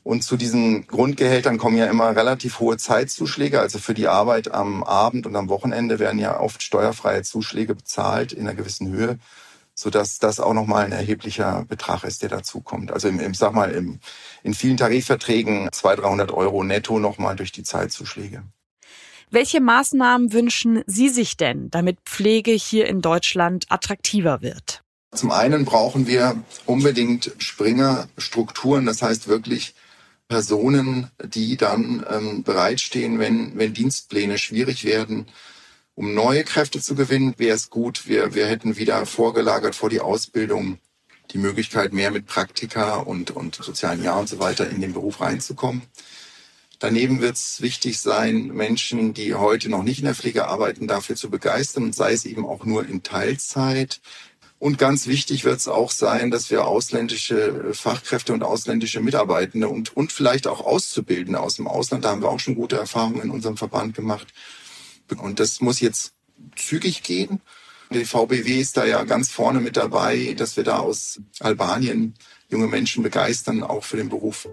Und 0.02 0.24
zu 0.24 0.36
diesen 0.36 0.86
Grundgehältern 0.86 1.58
kommen 1.58 1.76
ja 1.76 1.86
immer 1.86 2.16
relativ 2.16 2.60
hohe 2.60 2.78
Zeitzuschläge. 2.78 3.60
Also 3.60 3.78
für 3.78 3.94
die 3.94 4.08
Arbeit 4.08 4.52
am 4.52 4.82
Abend 4.82 5.26
und 5.26 5.36
am 5.36 5.48
Wochenende 5.48 5.98
werden 5.98 6.18
ja 6.18 6.40
oft 6.40 6.62
steuerfreie 6.62 7.22
Zuschläge 7.22 7.74
bezahlt 7.74 8.32
in 8.32 8.48
einer 8.48 8.54
gewissen 8.54 8.88
Höhe, 8.88 9.18
sodass 9.80 10.18
das 10.18 10.40
auch 10.40 10.52
nochmal 10.52 10.84
ein 10.84 10.92
erheblicher 10.92 11.64
Betrag 11.66 12.04
ist, 12.04 12.22
der 12.22 12.28
dazukommt. 12.28 12.92
Also 12.92 13.08
im, 13.08 13.18
im 13.18 13.32
sag 13.32 13.54
mal, 13.54 13.70
im, 13.70 13.98
in 14.42 14.52
vielen 14.52 14.76
Tarifverträgen 14.76 15.68
200, 15.72 16.04
300 16.04 16.32
Euro 16.32 16.62
netto 16.62 16.98
nochmal 16.98 17.34
durch 17.34 17.50
die 17.50 17.62
Zeitzuschläge. 17.62 18.42
Welche 19.30 19.60
Maßnahmen 19.60 20.32
wünschen 20.32 20.82
Sie 20.86 21.08
sich 21.08 21.36
denn, 21.36 21.70
damit 21.70 21.98
Pflege 22.04 22.50
hier 22.50 22.86
in 22.86 23.00
Deutschland 23.00 23.66
attraktiver 23.70 24.42
wird? 24.42 24.82
Zum 25.12 25.30
einen 25.30 25.64
brauchen 25.64 26.06
wir 26.06 26.36
unbedingt 26.66 27.32
Springer-Strukturen, 27.38 28.86
das 28.86 29.02
heißt 29.02 29.28
wirklich 29.28 29.74
Personen, 30.28 31.10
die 31.24 31.56
dann 31.56 32.04
ähm, 32.08 32.42
bereitstehen, 32.42 33.18
wenn, 33.18 33.56
wenn 33.56 33.72
Dienstpläne 33.72 34.36
schwierig 34.36 34.84
werden. 34.84 35.26
Um 36.00 36.14
neue 36.14 36.44
Kräfte 36.44 36.80
zu 36.80 36.94
gewinnen, 36.94 37.34
wäre 37.36 37.54
es 37.54 37.68
gut, 37.68 38.08
wir, 38.08 38.34
wir 38.34 38.46
hätten 38.46 38.78
wieder 38.78 39.04
vorgelagert 39.04 39.74
vor 39.74 39.90
die 39.90 40.00
Ausbildung 40.00 40.78
die 41.32 41.36
Möglichkeit, 41.36 41.92
mehr 41.92 42.10
mit 42.10 42.24
Praktika 42.24 42.96
und, 42.96 43.32
und 43.32 43.56
sozialen 43.56 44.02
Jahr 44.02 44.18
und 44.18 44.26
so 44.26 44.38
weiter 44.38 44.66
in 44.70 44.80
den 44.80 44.94
Beruf 44.94 45.20
reinzukommen. 45.20 45.82
Daneben 46.78 47.20
wird 47.20 47.36
es 47.36 47.60
wichtig 47.60 48.00
sein, 48.00 48.46
Menschen, 48.46 49.12
die 49.12 49.34
heute 49.34 49.68
noch 49.68 49.82
nicht 49.82 49.98
in 49.98 50.06
der 50.06 50.14
Pflege 50.14 50.48
arbeiten, 50.48 50.88
dafür 50.88 51.16
zu 51.16 51.28
begeistern, 51.28 51.92
sei 51.92 52.14
es 52.14 52.24
eben 52.24 52.46
auch 52.46 52.64
nur 52.64 52.88
in 52.88 53.02
Teilzeit, 53.02 54.00
und 54.58 54.78
ganz 54.78 55.06
wichtig 55.06 55.44
wird 55.44 55.58
es 55.58 55.68
auch 55.68 55.90
sein, 55.90 56.30
dass 56.30 56.50
wir 56.50 56.66
ausländische 56.66 57.74
Fachkräfte 57.74 58.32
und 58.32 58.42
ausländische 58.42 59.00
Mitarbeitende 59.00 59.68
und, 59.68 59.94
und 59.94 60.12
vielleicht 60.12 60.46
auch 60.46 60.64
Auszubildende 60.64 61.40
aus 61.40 61.56
dem 61.56 61.66
Ausland, 61.66 62.06
da 62.06 62.10
haben 62.10 62.22
wir 62.22 62.30
auch 62.30 62.40
schon 62.40 62.54
gute 62.54 62.76
Erfahrungen 62.76 63.20
in 63.20 63.30
unserem 63.30 63.58
Verband 63.58 63.94
gemacht. 63.94 64.28
Und 65.18 65.40
das 65.40 65.60
muss 65.60 65.80
jetzt 65.80 66.12
zügig 66.56 67.02
gehen. 67.02 67.40
Die 67.92 68.04
VBW 68.04 68.60
ist 68.60 68.76
da 68.76 68.84
ja 68.84 69.02
ganz 69.02 69.30
vorne 69.30 69.60
mit 69.60 69.76
dabei, 69.76 70.34
dass 70.36 70.56
wir 70.56 70.64
da 70.64 70.78
aus 70.78 71.20
Albanien 71.40 72.14
junge 72.48 72.68
Menschen 72.68 73.02
begeistern, 73.02 73.62
auch 73.62 73.82
für 73.82 73.96
den 73.96 74.08
Beruf. 74.08 74.48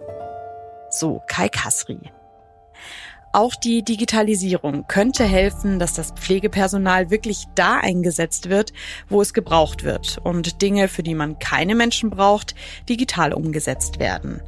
So, 0.89 1.21
Kai 1.27 1.49
Kasri. 1.49 1.99
Auch 3.33 3.53
die 3.53 3.83
Digitalisierung 3.83 4.85
könnte 4.87 5.23
helfen, 5.23 5.77
dass 5.77 5.93
das 5.93 6.11
Pflegepersonal 6.11 7.11
wirklich 7.11 7.43
da 7.53 7.77
eingesetzt 7.77 8.49
wird, 8.49 8.73
wo 9.09 9.21
es 9.21 9.33
gebraucht 9.33 9.83
wird 9.83 10.17
und 10.23 10.61
Dinge, 10.61 10.87
für 10.87 11.03
die 11.03 11.13
man 11.13 11.37
keine 11.37 11.75
Menschen 11.75 12.09
braucht, 12.09 12.55
digital 12.89 13.33
umgesetzt 13.33 13.99
werden. 13.99 14.41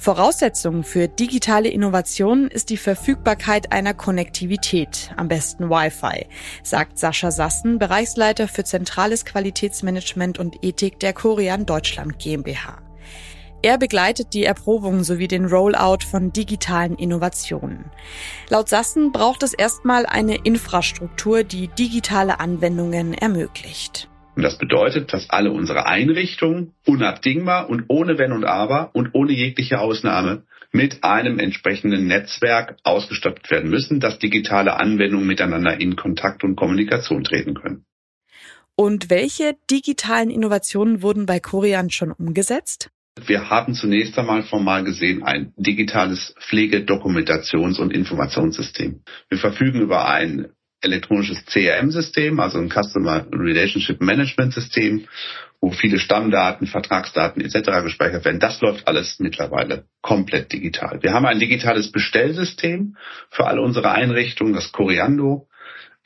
Voraussetzung 0.00 0.82
für 0.82 1.08
digitale 1.08 1.68
Innovationen 1.68 2.48
ist 2.48 2.70
die 2.70 2.78
Verfügbarkeit 2.78 3.70
einer 3.70 3.92
Konnektivität, 3.92 5.10
am 5.18 5.28
besten 5.28 5.68
Wi-Fi, 5.68 6.26
sagt 6.62 6.98
Sascha 6.98 7.30
Sassen, 7.30 7.78
Bereichsleiter 7.78 8.48
für 8.48 8.64
zentrales 8.64 9.26
Qualitätsmanagement 9.26 10.38
und 10.38 10.64
Ethik 10.64 10.98
der 11.00 11.12
Korean 11.12 11.66
Deutschland 11.66 12.18
GmbH. 12.18 12.78
Er 13.60 13.76
begleitet 13.76 14.32
die 14.32 14.44
Erprobung 14.44 15.04
sowie 15.04 15.28
den 15.28 15.44
Rollout 15.44 16.06
von 16.10 16.32
digitalen 16.32 16.94
Innovationen. 16.94 17.90
Laut 18.48 18.70
Sassen 18.70 19.12
braucht 19.12 19.42
es 19.42 19.52
erstmal 19.52 20.06
eine 20.06 20.36
Infrastruktur, 20.36 21.44
die 21.44 21.68
digitale 21.68 22.40
Anwendungen 22.40 23.12
ermöglicht. 23.12 24.08
Und 24.36 24.42
das 24.42 24.58
bedeutet, 24.58 25.12
dass 25.12 25.28
alle 25.30 25.50
unsere 25.50 25.86
Einrichtungen 25.86 26.72
unabdingbar 26.86 27.68
und 27.68 27.84
ohne 27.88 28.18
Wenn 28.18 28.32
und 28.32 28.44
Aber 28.44 28.90
und 28.94 29.10
ohne 29.14 29.32
jegliche 29.32 29.80
Ausnahme 29.80 30.44
mit 30.72 31.02
einem 31.02 31.38
entsprechenden 31.38 32.06
Netzwerk 32.06 32.76
ausgestattet 32.84 33.50
werden 33.50 33.70
müssen, 33.70 34.00
dass 34.00 34.18
digitale 34.18 34.78
Anwendungen 34.78 35.26
miteinander 35.26 35.80
in 35.80 35.96
Kontakt 35.96 36.44
und 36.44 36.56
Kommunikation 36.56 37.24
treten 37.24 37.54
können. 37.54 37.84
Und 38.76 39.10
welche 39.10 39.56
digitalen 39.70 40.30
Innovationen 40.30 41.02
wurden 41.02 41.26
bei 41.26 41.40
Korean 41.40 41.90
schon 41.90 42.12
umgesetzt? 42.12 42.90
Wir 43.26 43.50
haben 43.50 43.74
zunächst 43.74 44.18
einmal 44.18 44.44
formal 44.44 44.84
gesehen 44.84 45.22
ein 45.22 45.52
digitales 45.56 46.34
Pflegedokumentations- 46.38 47.78
und 47.78 47.92
Informationssystem. 47.92 49.02
Wir 49.28 49.38
verfügen 49.38 49.80
über 49.80 50.08
ein 50.08 50.52
elektronisches 50.80 51.44
CRM-System, 51.46 52.40
also 52.40 52.58
ein 52.58 52.70
Customer 52.70 53.26
Relationship 53.32 54.00
Management 54.00 54.54
System, 54.54 55.06
wo 55.60 55.70
viele 55.70 55.98
Stammdaten, 55.98 56.66
Vertragsdaten 56.66 57.42
etc. 57.42 57.82
gespeichert 57.82 58.24
werden. 58.24 58.40
Das 58.40 58.60
läuft 58.60 58.88
alles 58.88 59.18
mittlerweile 59.18 59.84
komplett 60.00 60.52
digital. 60.52 61.02
Wir 61.02 61.12
haben 61.12 61.26
ein 61.26 61.38
digitales 61.38 61.92
Bestellsystem 61.92 62.96
für 63.30 63.46
alle 63.46 63.60
unsere 63.60 63.92
Einrichtungen, 63.92 64.54
das 64.54 64.72
Coriando, 64.72 65.48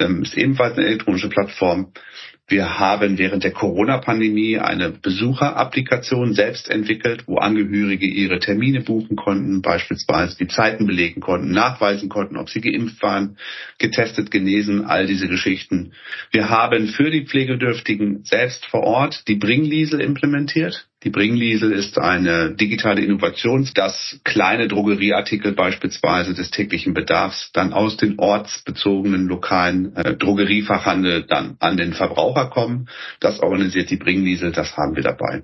ähm, 0.00 0.22
ist 0.22 0.36
ebenfalls 0.36 0.76
eine 0.76 0.86
elektronische 0.86 1.28
Plattform. 1.28 1.92
Wir 2.46 2.78
haben 2.78 3.16
während 3.16 3.42
der 3.42 3.52
Corona-Pandemie 3.52 4.58
eine 4.58 4.90
Besucherapplikation 4.90 6.34
selbst 6.34 6.68
entwickelt, 6.68 7.24
wo 7.26 7.38
Angehörige 7.38 8.06
ihre 8.06 8.38
Termine 8.38 8.82
buchen 8.82 9.16
konnten, 9.16 9.62
beispielsweise 9.62 10.36
die 10.36 10.48
Zeiten 10.48 10.86
belegen 10.86 11.22
konnten, 11.22 11.52
nachweisen 11.52 12.10
konnten, 12.10 12.36
ob 12.36 12.50
sie 12.50 12.60
geimpft 12.60 13.02
waren, 13.02 13.38
getestet, 13.78 14.30
genesen, 14.30 14.84
all 14.84 15.06
diese 15.06 15.26
Geschichten. 15.26 15.94
Wir 16.32 16.50
haben 16.50 16.88
für 16.88 17.10
die 17.10 17.24
Pflegedürftigen 17.24 18.24
selbst 18.24 18.66
vor 18.66 18.82
Ort 18.82 19.26
die 19.26 19.36
Bringliesel 19.36 20.02
implementiert. 20.02 20.86
Die 21.04 21.10
Bringliesel 21.10 21.70
ist 21.72 21.98
eine 21.98 22.54
digitale 22.54 23.02
Innovation, 23.02 23.68
dass 23.74 24.18
kleine 24.24 24.68
Drogerieartikel 24.68 25.52
beispielsweise 25.52 26.32
des 26.32 26.50
täglichen 26.50 26.94
Bedarfs 26.94 27.50
dann 27.52 27.74
aus 27.74 27.98
den 27.98 28.18
ortsbezogenen 28.18 29.28
lokalen 29.28 29.94
äh, 29.96 30.16
Drogeriefachhandel 30.16 31.24
dann 31.24 31.56
an 31.60 31.76
den 31.76 31.92
Verbraucher 31.92 32.48
kommen. 32.48 32.88
Das 33.20 33.40
organisiert 33.40 33.90
die 33.90 33.96
Bringliesel, 33.96 34.52
das 34.52 34.78
haben 34.78 34.96
wir 34.96 35.02
dabei. 35.02 35.42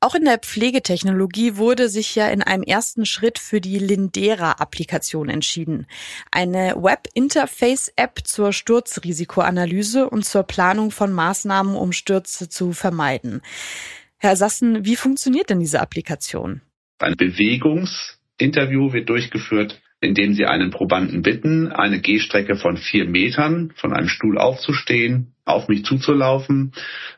Auch 0.00 0.14
in 0.14 0.24
der 0.24 0.38
Pflegetechnologie 0.38 1.56
wurde 1.56 1.88
sich 1.88 2.14
ja 2.14 2.28
in 2.28 2.42
einem 2.42 2.62
ersten 2.62 3.06
Schritt 3.06 3.38
für 3.38 3.62
die 3.62 3.78
Lindera-Applikation 3.78 5.30
entschieden. 5.30 5.86
Eine 6.30 6.74
Web-Interface-App 6.76 8.20
zur 8.24 8.52
Sturzrisikoanalyse 8.52 10.10
und 10.10 10.24
zur 10.24 10.42
Planung 10.42 10.90
von 10.90 11.12
Maßnahmen, 11.12 11.76
um 11.76 11.92
Stürze 11.92 12.50
zu 12.50 12.72
vermeiden. 12.72 13.40
Herr 14.18 14.36
Sassen, 14.36 14.84
wie 14.84 14.96
funktioniert 14.96 15.50
denn 15.50 15.60
diese 15.60 15.80
Applikation? 15.80 16.62
Ein 16.98 17.16
Bewegungsinterview 17.16 18.92
wird 18.92 19.08
durchgeführt, 19.08 19.80
indem 20.00 20.34
Sie 20.34 20.46
einen 20.46 20.70
Probanden 20.70 21.22
bitten, 21.22 21.72
eine 21.72 22.00
Gehstrecke 22.00 22.56
von 22.56 22.76
vier 22.76 23.06
Metern 23.06 23.72
von 23.76 23.92
einem 23.92 24.08
Stuhl 24.08 24.38
aufzustehen, 24.38 25.34
auf 25.44 25.68
mich 25.68 25.84
zuzulaufen, 25.84 26.72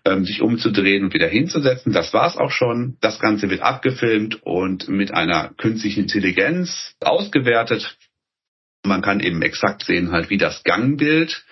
ähm, 0.05 0.25
sich 0.25 0.43
umzudrehen 0.43 1.05
und 1.05 1.15
wieder 1.15 1.29
hinzusetzen. 1.29 1.93
Das 1.93 2.13
war's 2.13 2.37
auch 2.37 2.51
schon. 2.51 2.97
Das 3.01 3.21
Ganze 3.21 3.51
wird 3.51 3.63
abgefilmt 3.63 4.43
und 4.43 4.89
mit 4.89 5.13
einer 5.13 5.55
künstlichen 5.57 6.01
Intelligenz 6.03 6.95
ausgewertet 7.01 7.97
Man 8.85 9.03
kann 9.03 9.21
eben 9.21 9.43
exakt 9.43 9.83
sehen, 9.85 10.13
halt, 10.13 10.31
wie 10.31 10.39
das 10.39 10.63
Gangbild, 10.63 11.45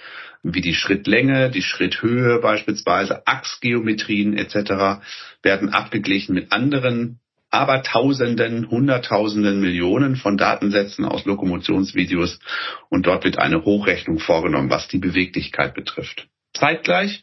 wie 0.55 0.61
die 0.61 0.75
Schrittlänge, 0.75 1.51
die 1.51 1.63
Schritthöhe 1.63 2.41
beispielsweise, 2.41 3.27
Achsgeometrien 3.27 4.37
etc. 4.37 5.03
werden 5.43 5.71
abgeglichen 5.71 6.35
mit 6.35 6.53
anderen 6.53 7.21
aber 7.51 7.83
Tausenden, 7.83 8.71
Hunderttausenden, 8.71 9.61
Millionen 9.61 10.17
von 10.17 10.37
Datensätzen 10.37 11.05
aus 11.05 11.25
Lokomotionsvideos 11.25 12.39
und 12.91 13.07
dort 13.07 13.25
wird 13.25 13.39
eine 13.39 13.65
Hochrechnung 13.65 14.19
vorgenommen, 14.19 14.69
was 14.69 14.89
die 14.89 14.99
Beweglichkeit 14.99 15.75
betrifft. 15.75 16.27
Zeitgleich 16.55 17.23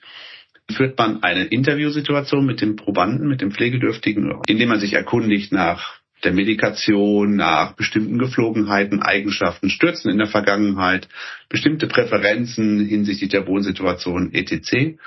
führt 0.71 0.97
man 0.97 1.23
eine 1.23 1.43
Interviewsituation 1.43 2.45
mit 2.45 2.61
dem 2.61 2.77
Probanden, 2.77 3.27
mit 3.27 3.41
dem 3.41 3.51
Pflegedürftigen, 3.51 4.41
indem 4.47 4.69
man 4.69 4.79
sich 4.79 4.93
erkundigt 4.93 5.51
nach 5.51 5.99
der 6.23 6.33
Medikation, 6.33 7.35
nach 7.35 7.73
bestimmten 7.73 8.17
Geflogenheiten, 8.17 9.01
Eigenschaften, 9.01 9.69
Stürzen 9.69 10.11
in 10.11 10.17
der 10.17 10.27
Vergangenheit, 10.27 11.07
bestimmte 11.49 11.87
Präferenzen 11.87 12.85
hinsichtlich 12.85 13.29
der 13.29 13.47
Wohnsituation 13.47 14.33
etc. 14.33 14.97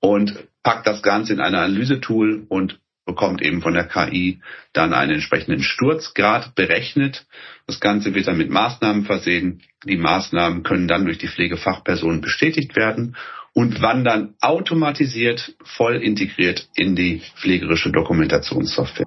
und 0.00 0.34
packt 0.62 0.86
das 0.86 1.02
Ganze 1.02 1.32
in 1.32 1.40
ein 1.40 1.54
Analysetool 1.54 2.44
und 2.48 2.80
bekommt 3.06 3.40
eben 3.40 3.62
von 3.62 3.74
der 3.74 3.84
KI 3.84 4.40
dann 4.72 4.92
einen 4.92 5.12
entsprechenden 5.12 5.62
Sturzgrad 5.62 6.54
berechnet. 6.56 7.26
Das 7.66 7.80
Ganze 7.80 8.14
wird 8.14 8.26
dann 8.26 8.36
mit 8.36 8.50
Maßnahmen 8.50 9.04
versehen. 9.04 9.62
Die 9.84 9.96
Maßnahmen 9.96 10.64
können 10.64 10.88
dann 10.88 11.06
durch 11.06 11.18
die 11.18 11.28
Pflegefachpersonen 11.28 12.20
bestätigt 12.20 12.74
werden 12.74 13.16
und 13.54 13.80
wandern 13.80 14.34
automatisiert 14.40 15.54
voll 15.64 16.02
integriert 16.02 16.68
in 16.74 16.96
die 16.96 17.22
pflegerische 17.36 17.90
Dokumentationssoftware. 17.92 19.06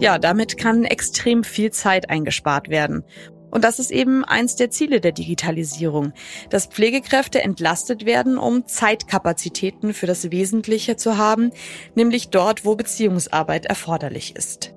Ja, 0.00 0.18
damit 0.18 0.56
kann 0.56 0.84
extrem 0.84 1.44
viel 1.44 1.70
Zeit 1.72 2.08
eingespart 2.08 2.70
werden. 2.70 3.04
Und 3.50 3.64
das 3.64 3.78
ist 3.78 3.90
eben 3.90 4.24
eins 4.24 4.56
der 4.56 4.70
Ziele 4.70 4.98
der 5.00 5.12
Digitalisierung, 5.12 6.14
dass 6.48 6.68
Pflegekräfte 6.68 7.42
entlastet 7.42 8.06
werden, 8.06 8.38
um 8.38 8.66
Zeitkapazitäten 8.66 9.92
für 9.92 10.06
das 10.06 10.30
Wesentliche 10.30 10.96
zu 10.96 11.18
haben, 11.18 11.50
nämlich 11.94 12.30
dort, 12.30 12.64
wo 12.64 12.76
Beziehungsarbeit 12.76 13.66
erforderlich 13.66 14.36
ist. 14.36 14.72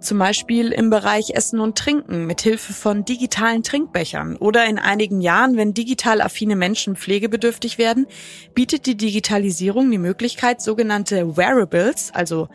Zum 0.00 0.18
Beispiel 0.18 0.72
im 0.72 0.88
Bereich 0.88 1.30
Essen 1.34 1.60
und 1.60 1.76
Trinken 1.76 2.26
mit 2.26 2.40
Hilfe 2.40 2.72
von 2.72 3.04
digitalen 3.04 3.62
Trinkbechern 3.62 4.36
oder 4.36 4.64
in 4.64 4.78
einigen 4.78 5.20
Jahren, 5.20 5.58
wenn 5.58 5.74
digital 5.74 6.22
affine 6.22 6.56
Menschen 6.56 6.96
pflegebedürftig 6.96 7.76
werden, 7.76 8.06
bietet 8.54 8.86
die 8.86 8.96
Digitalisierung 8.96 9.90
die 9.90 9.98
Möglichkeit, 9.98 10.62
sogenannte 10.62 11.36
Wearables, 11.36 12.12
also 12.14 12.48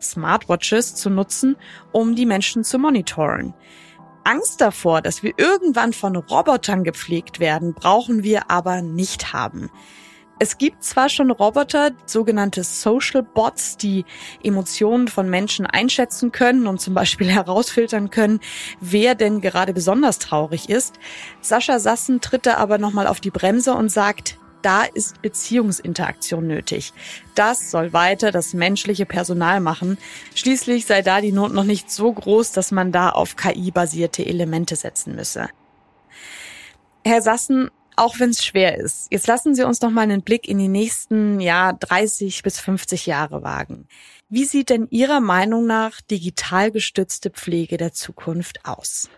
Smartwatches 0.00 0.94
zu 0.94 1.10
nutzen, 1.10 1.56
um 1.92 2.14
die 2.14 2.26
Menschen 2.26 2.64
zu 2.64 2.78
monitoren. 2.78 3.54
Angst 4.24 4.60
davor, 4.60 5.00
dass 5.02 5.22
wir 5.22 5.32
irgendwann 5.36 5.92
von 5.92 6.16
Robotern 6.16 6.84
gepflegt 6.84 7.40
werden, 7.40 7.74
brauchen 7.74 8.22
wir 8.22 8.50
aber 8.50 8.82
nicht 8.82 9.32
haben. 9.32 9.70
Es 10.42 10.56
gibt 10.56 10.82
zwar 10.82 11.10
schon 11.10 11.30
Roboter, 11.30 11.90
sogenannte 12.06 12.64
Social 12.64 13.22
Bots, 13.22 13.76
die 13.76 14.06
Emotionen 14.42 15.08
von 15.08 15.28
Menschen 15.28 15.66
einschätzen 15.66 16.32
können 16.32 16.66
und 16.66 16.80
zum 16.80 16.94
Beispiel 16.94 17.28
herausfiltern 17.30 18.08
können, 18.08 18.40
wer 18.80 19.14
denn 19.14 19.42
gerade 19.42 19.74
besonders 19.74 20.18
traurig 20.18 20.70
ist. 20.70 20.98
Sascha 21.42 21.78
Sassen 21.78 22.22
tritt 22.22 22.46
da 22.46 22.54
aber 22.54 22.78
nochmal 22.78 23.06
auf 23.06 23.20
die 23.20 23.30
Bremse 23.30 23.74
und 23.74 23.90
sagt, 23.90 24.38
da 24.62 24.84
ist 24.84 25.22
Beziehungsinteraktion 25.22 26.46
nötig. 26.46 26.92
Das 27.34 27.70
soll 27.70 27.92
weiter 27.92 28.30
das 28.30 28.54
menschliche 28.54 29.06
Personal 29.06 29.60
machen. 29.60 29.98
Schließlich 30.34 30.86
sei 30.86 31.02
da 31.02 31.20
die 31.20 31.32
Not 31.32 31.52
noch 31.52 31.64
nicht 31.64 31.90
so 31.90 32.12
groß, 32.12 32.52
dass 32.52 32.70
man 32.70 32.92
da 32.92 33.10
auf 33.10 33.36
KI-basierte 33.36 34.24
Elemente 34.24 34.76
setzen 34.76 35.14
müsse. 35.14 35.48
Herr 37.04 37.22
Sassen, 37.22 37.70
auch 37.96 38.18
wenn 38.18 38.30
es 38.30 38.44
schwer 38.44 38.78
ist, 38.78 39.08
jetzt 39.10 39.26
lassen 39.26 39.54
Sie 39.54 39.64
uns 39.64 39.80
noch 39.80 39.90
mal 39.90 40.02
einen 40.02 40.22
Blick 40.22 40.48
in 40.48 40.58
die 40.58 40.68
nächsten 40.68 41.40
ja 41.40 41.72
30 41.72 42.42
bis 42.42 42.58
50 42.58 43.06
Jahre 43.06 43.42
wagen. 43.42 43.88
Wie 44.28 44.44
sieht 44.44 44.70
denn 44.70 44.86
Ihrer 44.90 45.20
Meinung 45.20 45.66
nach 45.66 46.00
digital 46.00 46.70
gestützte 46.70 47.30
Pflege 47.30 47.76
der 47.76 47.92
Zukunft 47.92 48.64
aus? 48.64 49.10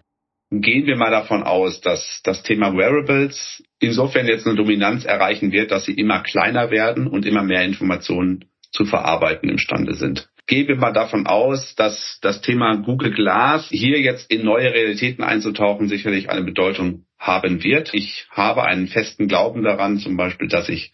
Gehen 0.55 0.87
wir 0.87 0.97
mal 0.97 1.11
davon 1.11 1.45
aus, 1.45 1.81
dass 1.81 2.21
das 2.25 2.43
Thema 2.43 2.77
Wearables 2.77 3.65
insofern 3.81 4.27
jetzt 4.27 4.47
eine 4.47 4.55
Dominanz 4.55 5.07
erreichen 5.07 5.51
wird, 5.51 5.71
dass 5.71 5.87
sie 5.87 5.95
immer 5.95 6.23
kleiner 6.23 6.71
werden 6.71 7.07
und 7.07 7.25
immer 7.25 7.43
mehr 7.43 7.65
Informationen 7.65 8.45
zu 8.71 8.85
verarbeiten 8.85 9.49
imstande 9.49 9.95
sind. 9.95 10.29
Gehen 10.47 10.69
wir 10.69 10.77
mal 10.77 10.93
davon 10.93 11.27
aus, 11.27 11.75
dass 11.75 12.19
das 12.21 12.43
Thema 12.43 12.77
Google 12.77 13.13
Glass 13.13 13.71
hier 13.71 13.99
jetzt 14.01 14.31
in 14.31 14.45
neue 14.45 14.75
Realitäten 14.75 15.23
einzutauchen 15.23 15.89
sicherlich 15.89 16.29
eine 16.29 16.43
Bedeutung 16.43 17.07
haben 17.19 17.65
wird. 17.65 17.95
Ich 17.95 18.27
habe 18.31 18.65
einen 18.65 18.89
festen 18.89 19.29
Glauben 19.29 19.63
daran, 19.63 20.01
zum 20.01 20.19
Beispiel, 20.19 20.49
dass 20.49 20.69
ich 20.69 20.93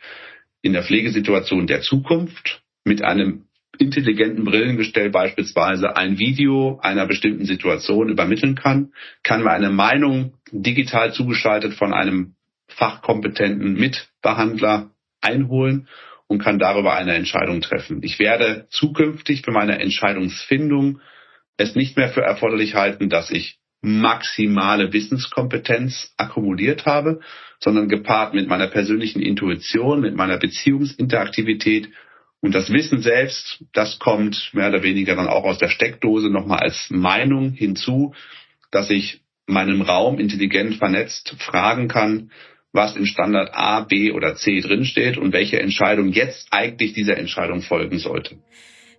in 0.62 0.72
der 0.72 0.84
Pflegesituation 0.84 1.66
der 1.66 1.80
Zukunft 1.80 2.62
mit 2.84 3.02
einem 3.02 3.47
intelligenten 3.78 4.44
Brillengestell 4.44 5.10
beispielsweise 5.10 5.96
ein 5.96 6.18
Video 6.18 6.78
einer 6.82 7.06
bestimmten 7.06 7.44
Situation 7.44 8.08
übermitteln 8.08 8.54
kann, 8.54 8.92
kann 9.22 9.42
mir 9.42 9.52
eine 9.52 9.70
Meinung 9.70 10.34
digital 10.50 11.12
zugeschaltet 11.12 11.74
von 11.74 11.92
einem 11.92 12.34
fachkompetenten 12.68 13.74
Mitbehandler 13.74 14.90
einholen 15.20 15.88
und 16.26 16.42
kann 16.42 16.58
darüber 16.58 16.94
eine 16.94 17.14
Entscheidung 17.14 17.60
treffen. 17.60 18.02
Ich 18.02 18.18
werde 18.18 18.66
zukünftig 18.70 19.42
für 19.42 19.52
meine 19.52 19.78
Entscheidungsfindung 19.80 21.00
es 21.56 21.74
nicht 21.74 21.96
mehr 21.96 22.10
für 22.10 22.22
erforderlich 22.22 22.74
halten, 22.74 23.08
dass 23.08 23.30
ich 23.30 23.58
maximale 23.80 24.92
Wissenskompetenz 24.92 26.12
akkumuliert 26.16 26.86
habe, 26.86 27.20
sondern 27.60 27.88
gepaart 27.88 28.34
mit 28.34 28.48
meiner 28.48 28.68
persönlichen 28.68 29.22
Intuition, 29.22 30.00
mit 30.00 30.14
meiner 30.14 30.38
Beziehungsinteraktivität 30.38 31.88
und 32.40 32.54
das 32.54 32.70
Wissen 32.72 33.02
selbst, 33.02 33.64
das 33.72 33.98
kommt 33.98 34.50
mehr 34.52 34.68
oder 34.68 34.82
weniger 34.82 35.16
dann 35.16 35.28
auch 35.28 35.44
aus 35.44 35.58
der 35.58 35.68
Steckdose 35.68 36.30
nochmal 36.30 36.60
als 36.60 36.86
Meinung 36.88 37.52
hinzu, 37.52 38.14
dass 38.70 38.90
ich 38.90 39.22
meinem 39.46 39.82
Raum 39.82 40.18
intelligent 40.18 40.76
vernetzt 40.76 41.34
fragen 41.38 41.88
kann, 41.88 42.30
was 42.72 42.96
in 42.96 43.06
Standard 43.06 43.50
A, 43.54 43.80
B 43.80 44.12
oder 44.12 44.36
C 44.36 44.60
drinsteht 44.60 45.16
und 45.16 45.32
welche 45.32 45.58
Entscheidung 45.58 46.12
jetzt 46.12 46.48
eigentlich 46.50 46.92
dieser 46.92 47.16
Entscheidung 47.16 47.62
folgen 47.62 47.98
sollte. 47.98 48.36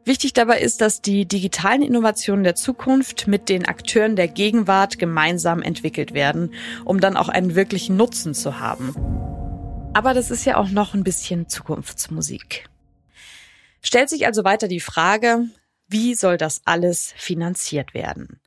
Wichtig 0.05 0.33
dabei 0.33 0.59
ist, 0.59 0.81
dass 0.81 1.01
die 1.01 1.27
digitalen 1.27 1.81
Innovationen 1.81 2.43
der 2.43 2.55
Zukunft 2.55 3.27
mit 3.27 3.47
den 3.47 3.65
Akteuren 3.65 4.15
der 4.15 4.27
Gegenwart 4.27 4.97
gemeinsam 4.97 5.61
entwickelt 5.61 6.13
werden, 6.13 6.53
um 6.83 6.99
dann 6.99 7.15
auch 7.15 7.29
einen 7.29 7.53
wirklichen 7.53 7.95
Nutzen 7.95 8.33
zu 8.33 8.59
haben. 8.59 8.95
Aber 9.93 10.13
das 10.13 10.31
ist 10.31 10.45
ja 10.45 10.57
auch 10.57 10.69
noch 10.69 10.93
ein 10.93 11.03
bisschen 11.03 11.47
Zukunftsmusik. 11.47 12.69
Stellt 13.81 14.09
sich 14.09 14.25
also 14.25 14.43
weiter 14.43 14.67
die 14.67 14.79
Frage, 14.79 15.45
wie 15.87 16.15
soll 16.15 16.37
das 16.37 16.61
alles 16.65 17.13
finanziert 17.17 17.93
werden? 17.93 18.39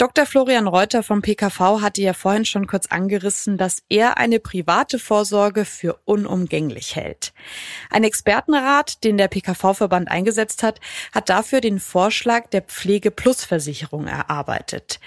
Dr. 0.00 0.24
Florian 0.24 0.66
Reuter 0.66 1.02
vom 1.02 1.20
PKV 1.20 1.82
hatte 1.82 2.00
ja 2.00 2.14
vorhin 2.14 2.46
schon 2.46 2.66
kurz 2.66 2.86
angerissen, 2.86 3.58
dass 3.58 3.82
er 3.90 4.16
eine 4.16 4.40
private 4.40 4.98
Vorsorge 4.98 5.66
für 5.66 6.00
unumgänglich 6.06 6.96
hält. 6.96 7.34
Ein 7.90 8.04
Expertenrat, 8.04 9.04
den 9.04 9.18
der 9.18 9.28
PKV-Verband 9.28 10.10
eingesetzt 10.10 10.62
hat, 10.62 10.80
hat 11.12 11.28
dafür 11.28 11.60
den 11.60 11.78
Vorschlag 11.78 12.46
der 12.46 12.62
Pflege-Plus-Versicherung 12.62 14.06
erarbeitet. 14.06 15.00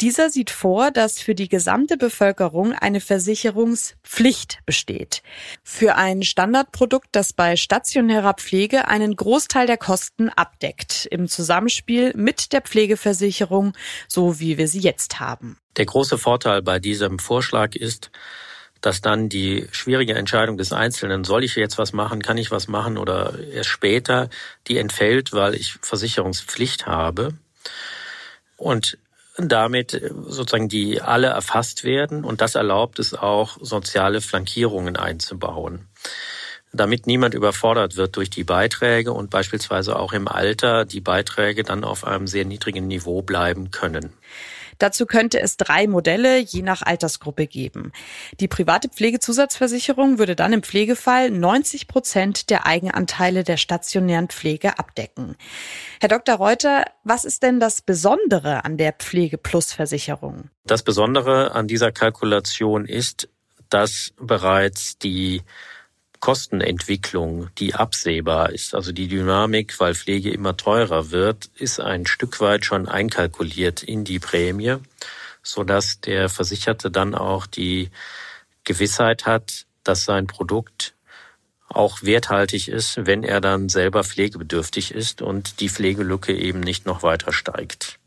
Dieser 0.00 0.30
sieht 0.30 0.48
vor, 0.48 0.90
dass 0.90 1.20
für 1.20 1.34
die 1.34 1.48
gesamte 1.48 1.98
Bevölkerung 1.98 2.72
eine 2.72 3.00
Versicherungspflicht 3.00 4.60
besteht. 4.64 5.22
Für 5.62 5.96
ein 5.96 6.22
Standardprodukt, 6.22 7.08
das 7.12 7.34
bei 7.34 7.56
stationärer 7.56 8.32
Pflege 8.32 8.88
einen 8.88 9.14
Großteil 9.14 9.66
der 9.66 9.76
Kosten 9.76 10.30
abdeckt, 10.30 11.06
im 11.10 11.28
Zusammenspiel 11.28 12.14
mit 12.16 12.54
der 12.54 12.62
Pflegeversicherung, 12.62 13.74
so 14.08 14.40
wie 14.40 14.56
wir 14.56 14.68
sie 14.68 14.80
jetzt 14.80 15.20
haben. 15.20 15.58
Der 15.76 15.84
große 15.84 16.16
Vorteil 16.16 16.62
bei 16.62 16.78
diesem 16.78 17.18
Vorschlag 17.18 17.74
ist, 17.74 18.10
dass 18.80 19.02
dann 19.02 19.28
die 19.28 19.68
schwierige 19.70 20.14
Entscheidung 20.14 20.56
des 20.56 20.72
Einzelnen, 20.72 21.24
soll 21.24 21.44
ich 21.44 21.56
jetzt 21.56 21.76
was 21.76 21.92
machen, 21.92 22.22
kann 22.22 22.38
ich 22.38 22.50
was 22.50 22.68
machen 22.68 22.96
oder 22.96 23.38
erst 23.52 23.68
später, 23.68 24.30
die 24.66 24.78
entfällt, 24.78 25.34
weil 25.34 25.54
ich 25.54 25.74
Versicherungspflicht 25.82 26.86
habe. 26.86 27.34
Und 28.56 28.96
damit 29.48 29.94
äh, 29.94 30.10
sozusagen 30.26 30.68
die 30.68 31.00
alle 31.00 31.28
erfasst 31.28 31.84
werden 31.84 32.24
und 32.24 32.40
das 32.40 32.54
erlaubt 32.54 32.98
es 32.98 33.14
auch, 33.14 33.58
soziale 33.60 34.20
Flankierungen 34.20 34.96
einzubauen 34.96 35.88
damit 36.72 37.06
niemand 37.06 37.34
überfordert 37.34 37.96
wird 37.96 38.16
durch 38.16 38.30
die 38.30 38.44
Beiträge 38.44 39.12
und 39.12 39.30
beispielsweise 39.30 39.98
auch 39.98 40.12
im 40.12 40.28
Alter 40.28 40.84
die 40.84 41.00
Beiträge 41.00 41.62
dann 41.64 41.84
auf 41.84 42.04
einem 42.04 42.26
sehr 42.26 42.44
niedrigen 42.44 42.86
Niveau 42.86 43.22
bleiben 43.22 43.70
können. 43.70 44.12
Dazu 44.80 45.06
könnte 45.06 45.40
es 45.40 45.56
drei 45.56 45.86
Modelle 45.86 46.38
je 46.38 46.62
nach 46.62 46.82
Altersgruppe 46.82 47.46
geben. 47.46 47.92
Die 48.40 48.48
private 48.48 48.88
Pflegezusatzversicherung 48.88 50.18
würde 50.18 50.34
dann 50.34 50.52
im 50.52 50.62
Pflegefall 50.62 51.30
90 51.30 51.86
Prozent 51.86 52.50
der 52.50 52.66
Eigenanteile 52.66 53.44
der 53.44 53.58
stationären 53.58 54.28
Pflege 54.28 54.78
abdecken. 54.78 55.36
Herr 56.00 56.08
Dr. 56.08 56.36
Reuter, 56.36 56.84
was 57.04 57.24
ist 57.24 57.42
denn 57.42 57.60
das 57.60 57.82
Besondere 57.82 58.64
an 58.64 58.78
der 58.78 58.92
Pflege-Plus-Versicherung? 58.92 60.50
Das 60.64 60.82
Besondere 60.82 61.54
an 61.54 61.68
dieser 61.68 61.92
Kalkulation 61.92 62.86
ist, 62.86 63.28
dass 63.68 64.12
bereits 64.18 64.98
die 64.98 65.42
Kostenentwicklung, 66.20 67.48
die 67.56 67.74
absehbar 67.74 68.50
ist, 68.50 68.74
also 68.74 68.92
die 68.92 69.08
Dynamik, 69.08 69.80
weil 69.80 69.94
Pflege 69.94 70.30
immer 70.30 70.56
teurer 70.56 71.10
wird, 71.10 71.50
ist 71.56 71.80
ein 71.80 72.06
Stück 72.06 72.40
weit 72.40 72.64
schon 72.66 72.88
einkalkuliert 72.88 73.82
in 73.82 74.04
die 74.04 74.18
Prämie, 74.18 74.76
so 75.42 75.64
dass 75.64 76.00
der 76.00 76.28
Versicherte 76.28 76.90
dann 76.90 77.14
auch 77.14 77.46
die 77.46 77.90
Gewissheit 78.64 79.24
hat, 79.24 79.64
dass 79.82 80.04
sein 80.04 80.26
Produkt 80.26 80.94
auch 81.68 82.02
werthaltig 82.02 82.68
ist, 82.68 83.06
wenn 83.06 83.22
er 83.22 83.40
dann 83.40 83.68
selber 83.68 84.04
pflegebedürftig 84.04 84.92
ist 84.92 85.22
und 85.22 85.60
die 85.60 85.68
Pflegelücke 85.68 86.36
eben 86.36 86.60
nicht 86.60 86.84
noch 86.84 87.02
weiter 87.02 87.32
steigt. 87.32 87.98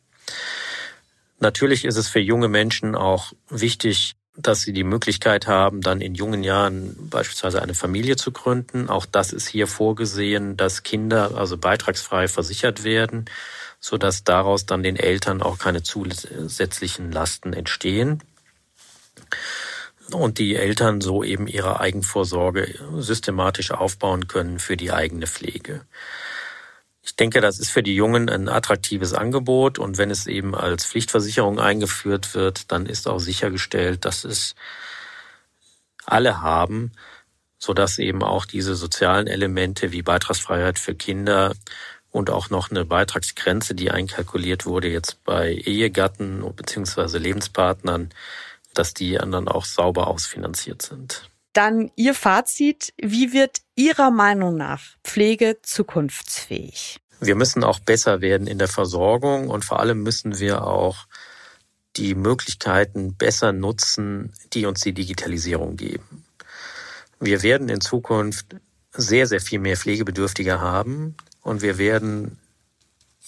Natürlich 1.40 1.86
ist 1.86 1.98
es 1.98 2.08
für 2.08 2.20
junge 2.20 2.48
Menschen 2.48 2.96
auch 2.96 3.34
wichtig, 3.50 4.16
dass 4.36 4.62
sie 4.62 4.74
die 4.74 4.84
Möglichkeit 4.84 5.48
haben, 5.48 5.82
dann 5.82 6.02
in 6.02 6.16
jungen 6.16 6.44
Jahren 6.44 7.10
beispielsweise 7.10 7.62
eine 7.62 7.76
Familie 7.76 8.16
zu 8.16 8.32
gründen. 8.32 8.90
Auch 8.90 9.06
das 9.06 9.32
ist 9.32 9.48
hier 9.48 9.68
vorgesehen, 9.68 10.58
dass 10.58 10.84
Kinder 10.84 11.36
also 11.36 11.58
beitragsfrei 11.58 12.28
versichert 12.28 12.84
werden, 12.84 13.26
so 13.80 13.98
dass 13.98 14.24
daraus 14.24 14.66
dann 14.66 14.82
den 14.82 14.96
Eltern 14.96 15.42
auch 15.42 15.60
keine 15.60 15.84
zusätzlichen 15.84 17.12
Lasten 17.12 17.54
entstehen 17.54 18.24
und 20.12 20.38
die 20.38 20.56
Eltern 20.56 21.02
so 21.02 21.24
eben 21.24 21.48
ihre 21.48 21.80
Eigenvorsorge 21.80 22.80
systematisch 22.98 23.72
aufbauen 23.72 24.28
können 24.28 24.60
für 24.60 24.78
die 24.78 24.92
eigene 24.92 25.28
Pflege. 25.28 25.82
Ich 27.06 27.18
denke, 27.18 27.42
das 27.42 27.60
ist 27.60 27.70
für 27.70 27.84
die 27.84 27.96
Jungen 27.96 28.30
ein 28.30 28.48
attraktives 28.48 29.14
Angebot 29.14 29.78
und 29.78 29.98
wenn 29.98 30.10
es 30.10 30.26
eben 30.26 30.56
als 30.56 30.86
Pflichtversicherung 30.86 31.60
eingeführt 31.60 32.34
wird, 32.34 32.72
dann 32.72 32.86
ist 32.86 33.10
auch 33.10 33.20
sichergestellt, 33.20 34.06
dass 34.06 34.24
es 34.24 34.56
alle 36.06 36.42
haben, 36.42 36.94
so 37.60 37.74
dass 37.74 38.00
eben 38.00 38.24
auch 38.24 38.46
diese 38.46 38.76
sozialen 38.76 39.28
Elemente 39.28 39.92
wie 39.92 40.02
Beitragsfreiheit 40.02 40.80
für 40.80 40.96
Kinder 40.96 41.54
und 42.10 42.30
auch 42.30 42.50
noch 42.50 42.72
eine 42.72 42.86
Beitragsgrenze, 42.86 43.76
die 43.76 43.92
einkalkuliert 43.92 44.66
wurde 44.66 44.88
jetzt 44.88 45.24
bei 45.26 45.52
Ehegatten 45.52 46.42
bzw. 46.56 47.18
Lebenspartnern, 47.18 48.12
dass 48.74 48.94
die 48.94 49.20
anderen 49.20 49.50
auch 49.50 49.66
sauber 49.66 50.08
ausfinanziert 50.08 50.82
sind. 50.82 51.30
Dann 51.54 51.92
Ihr 51.96 52.16
Fazit. 52.16 52.94
Wie 52.98 53.32
wird 53.32 53.62
Ihrer 53.76 54.12
Meinung 54.12 54.58
nach 54.58 54.82
Pflege 55.04 55.58
zukunftsfähig? 55.62 57.00
Wir 57.20 57.36
müssen 57.36 57.64
auch 57.64 57.80
besser 57.80 58.22
werden 58.22 58.48
in 58.48 58.58
der 58.58 58.68
Versorgung 58.68 59.50
und 59.50 59.64
vor 59.64 59.80
allem 59.80 60.04
müssen 60.04 60.40
wir 60.40 60.68
auch 60.68 61.08
die 61.96 62.16
Möglichkeiten 62.16 63.16
besser 63.16 63.54
nutzen, 63.54 64.34
die 64.54 64.66
uns 64.66 64.82
die 64.82 64.94
Digitalisierung 64.94 65.78
geben. 65.78 66.26
Wir 67.20 67.44
werden 67.44 67.70
in 67.70 67.82
Zukunft 67.82 68.56
sehr, 68.92 69.28
sehr 69.28 69.40
viel 69.40 69.60
mehr 69.60 69.78
Pflegebedürftige 69.78 70.60
haben 70.60 71.16
und 71.42 71.62
wir 71.62 71.78
werden 71.78 72.40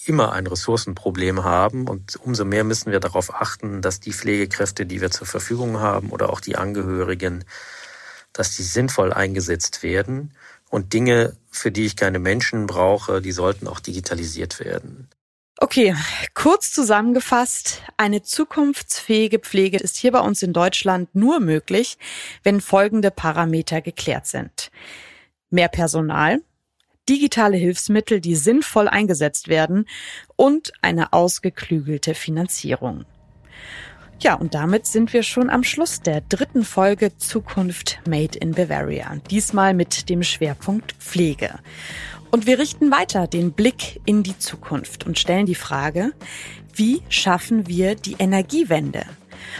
immer 0.04 0.32
ein 0.32 0.46
Ressourcenproblem 0.46 1.44
haben 1.44 1.88
und 1.88 2.16
umso 2.16 2.44
mehr 2.44 2.64
müssen 2.64 2.92
wir 2.92 3.00
darauf 3.00 3.34
achten, 3.34 3.82
dass 3.82 4.00
die 4.00 4.12
Pflegekräfte, 4.12 4.84
die 4.84 5.00
wir 5.00 5.10
zur 5.10 5.26
Verfügung 5.26 5.78
haben 5.80 6.10
oder 6.10 6.30
auch 6.30 6.40
die 6.40 6.56
Angehörigen 6.56 7.44
dass 8.36 8.56
die 8.56 8.62
sinnvoll 8.62 9.12
eingesetzt 9.12 9.82
werden 9.82 10.32
und 10.68 10.92
Dinge, 10.92 11.36
für 11.50 11.72
die 11.72 11.86
ich 11.86 11.96
keine 11.96 12.18
Menschen 12.18 12.66
brauche, 12.66 13.22
die 13.22 13.32
sollten 13.32 13.66
auch 13.66 13.80
digitalisiert 13.80 14.60
werden. 14.60 15.08
Okay, 15.58 15.94
kurz 16.34 16.70
zusammengefasst, 16.70 17.82
eine 17.96 18.22
zukunftsfähige 18.22 19.38
Pflege 19.38 19.78
ist 19.78 19.96
hier 19.96 20.12
bei 20.12 20.20
uns 20.20 20.42
in 20.42 20.52
Deutschland 20.52 21.14
nur 21.14 21.40
möglich, 21.40 21.96
wenn 22.42 22.60
folgende 22.60 23.10
Parameter 23.10 23.80
geklärt 23.80 24.26
sind. 24.26 24.70
Mehr 25.48 25.68
Personal, 25.68 26.42
digitale 27.08 27.56
Hilfsmittel, 27.56 28.20
die 28.20 28.36
sinnvoll 28.36 28.86
eingesetzt 28.86 29.48
werden 29.48 29.88
und 30.34 30.72
eine 30.82 31.14
ausgeklügelte 31.14 32.14
Finanzierung. 32.14 33.06
Ja, 34.18 34.34
und 34.34 34.54
damit 34.54 34.86
sind 34.86 35.12
wir 35.12 35.22
schon 35.22 35.50
am 35.50 35.62
Schluss 35.62 36.00
der 36.00 36.22
dritten 36.22 36.64
Folge 36.64 37.16
Zukunft 37.18 38.00
Made 38.08 38.38
in 38.38 38.52
Bavaria. 38.52 39.16
Diesmal 39.30 39.74
mit 39.74 40.08
dem 40.08 40.22
Schwerpunkt 40.22 40.92
Pflege. 40.94 41.58
Und 42.30 42.46
wir 42.46 42.58
richten 42.58 42.90
weiter 42.90 43.26
den 43.26 43.52
Blick 43.52 44.00
in 44.06 44.22
die 44.22 44.38
Zukunft 44.38 45.04
und 45.06 45.18
stellen 45.18 45.46
die 45.46 45.54
Frage, 45.54 46.12
wie 46.74 47.02
schaffen 47.10 47.68
wir 47.68 47.94
die 47.94 48.16
Energiewende? 48.18 49.04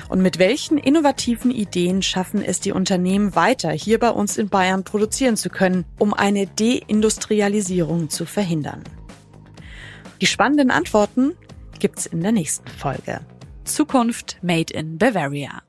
Und 0.09 0.23
mit 0.23 0.39
welchen 0.39 0.79
innovativen 0.79 1.51
Ideen 1.51 2.03
schaffen 2.03 2.43
es 2.43 2.59
die 2.59 2.73
Unternehmen 2.73 3.35
weiter, 3.35 3.71
hier 3.71 3.99
bei 3.99 4.11
uns 4.11 4.39
in 4.39 4.49
Bayern 4.49 4.85
produzieren 4.85 5.37
zu 5.37 5.51
können, 5.51 5.85
um 5.99 6.15
eine 6.15 6.47
Deindustrialisierung 6.47 8.09
zu 8.09 8.25
verhindern? 8.25 8.83
Die 10.23 10.27
spannenden 10.27 10.71
Antworten 10.71 11.33
gibt's 11.79 12.07
in 12.07 12.23
der 12.23 12.33
nächsten 12.33 12.69
Folge. 12.69 13.21
Zukunft 13.67 14.37
Made 14.43 14.71
in 14.71 14.97
Bavaria. 14.97 15.66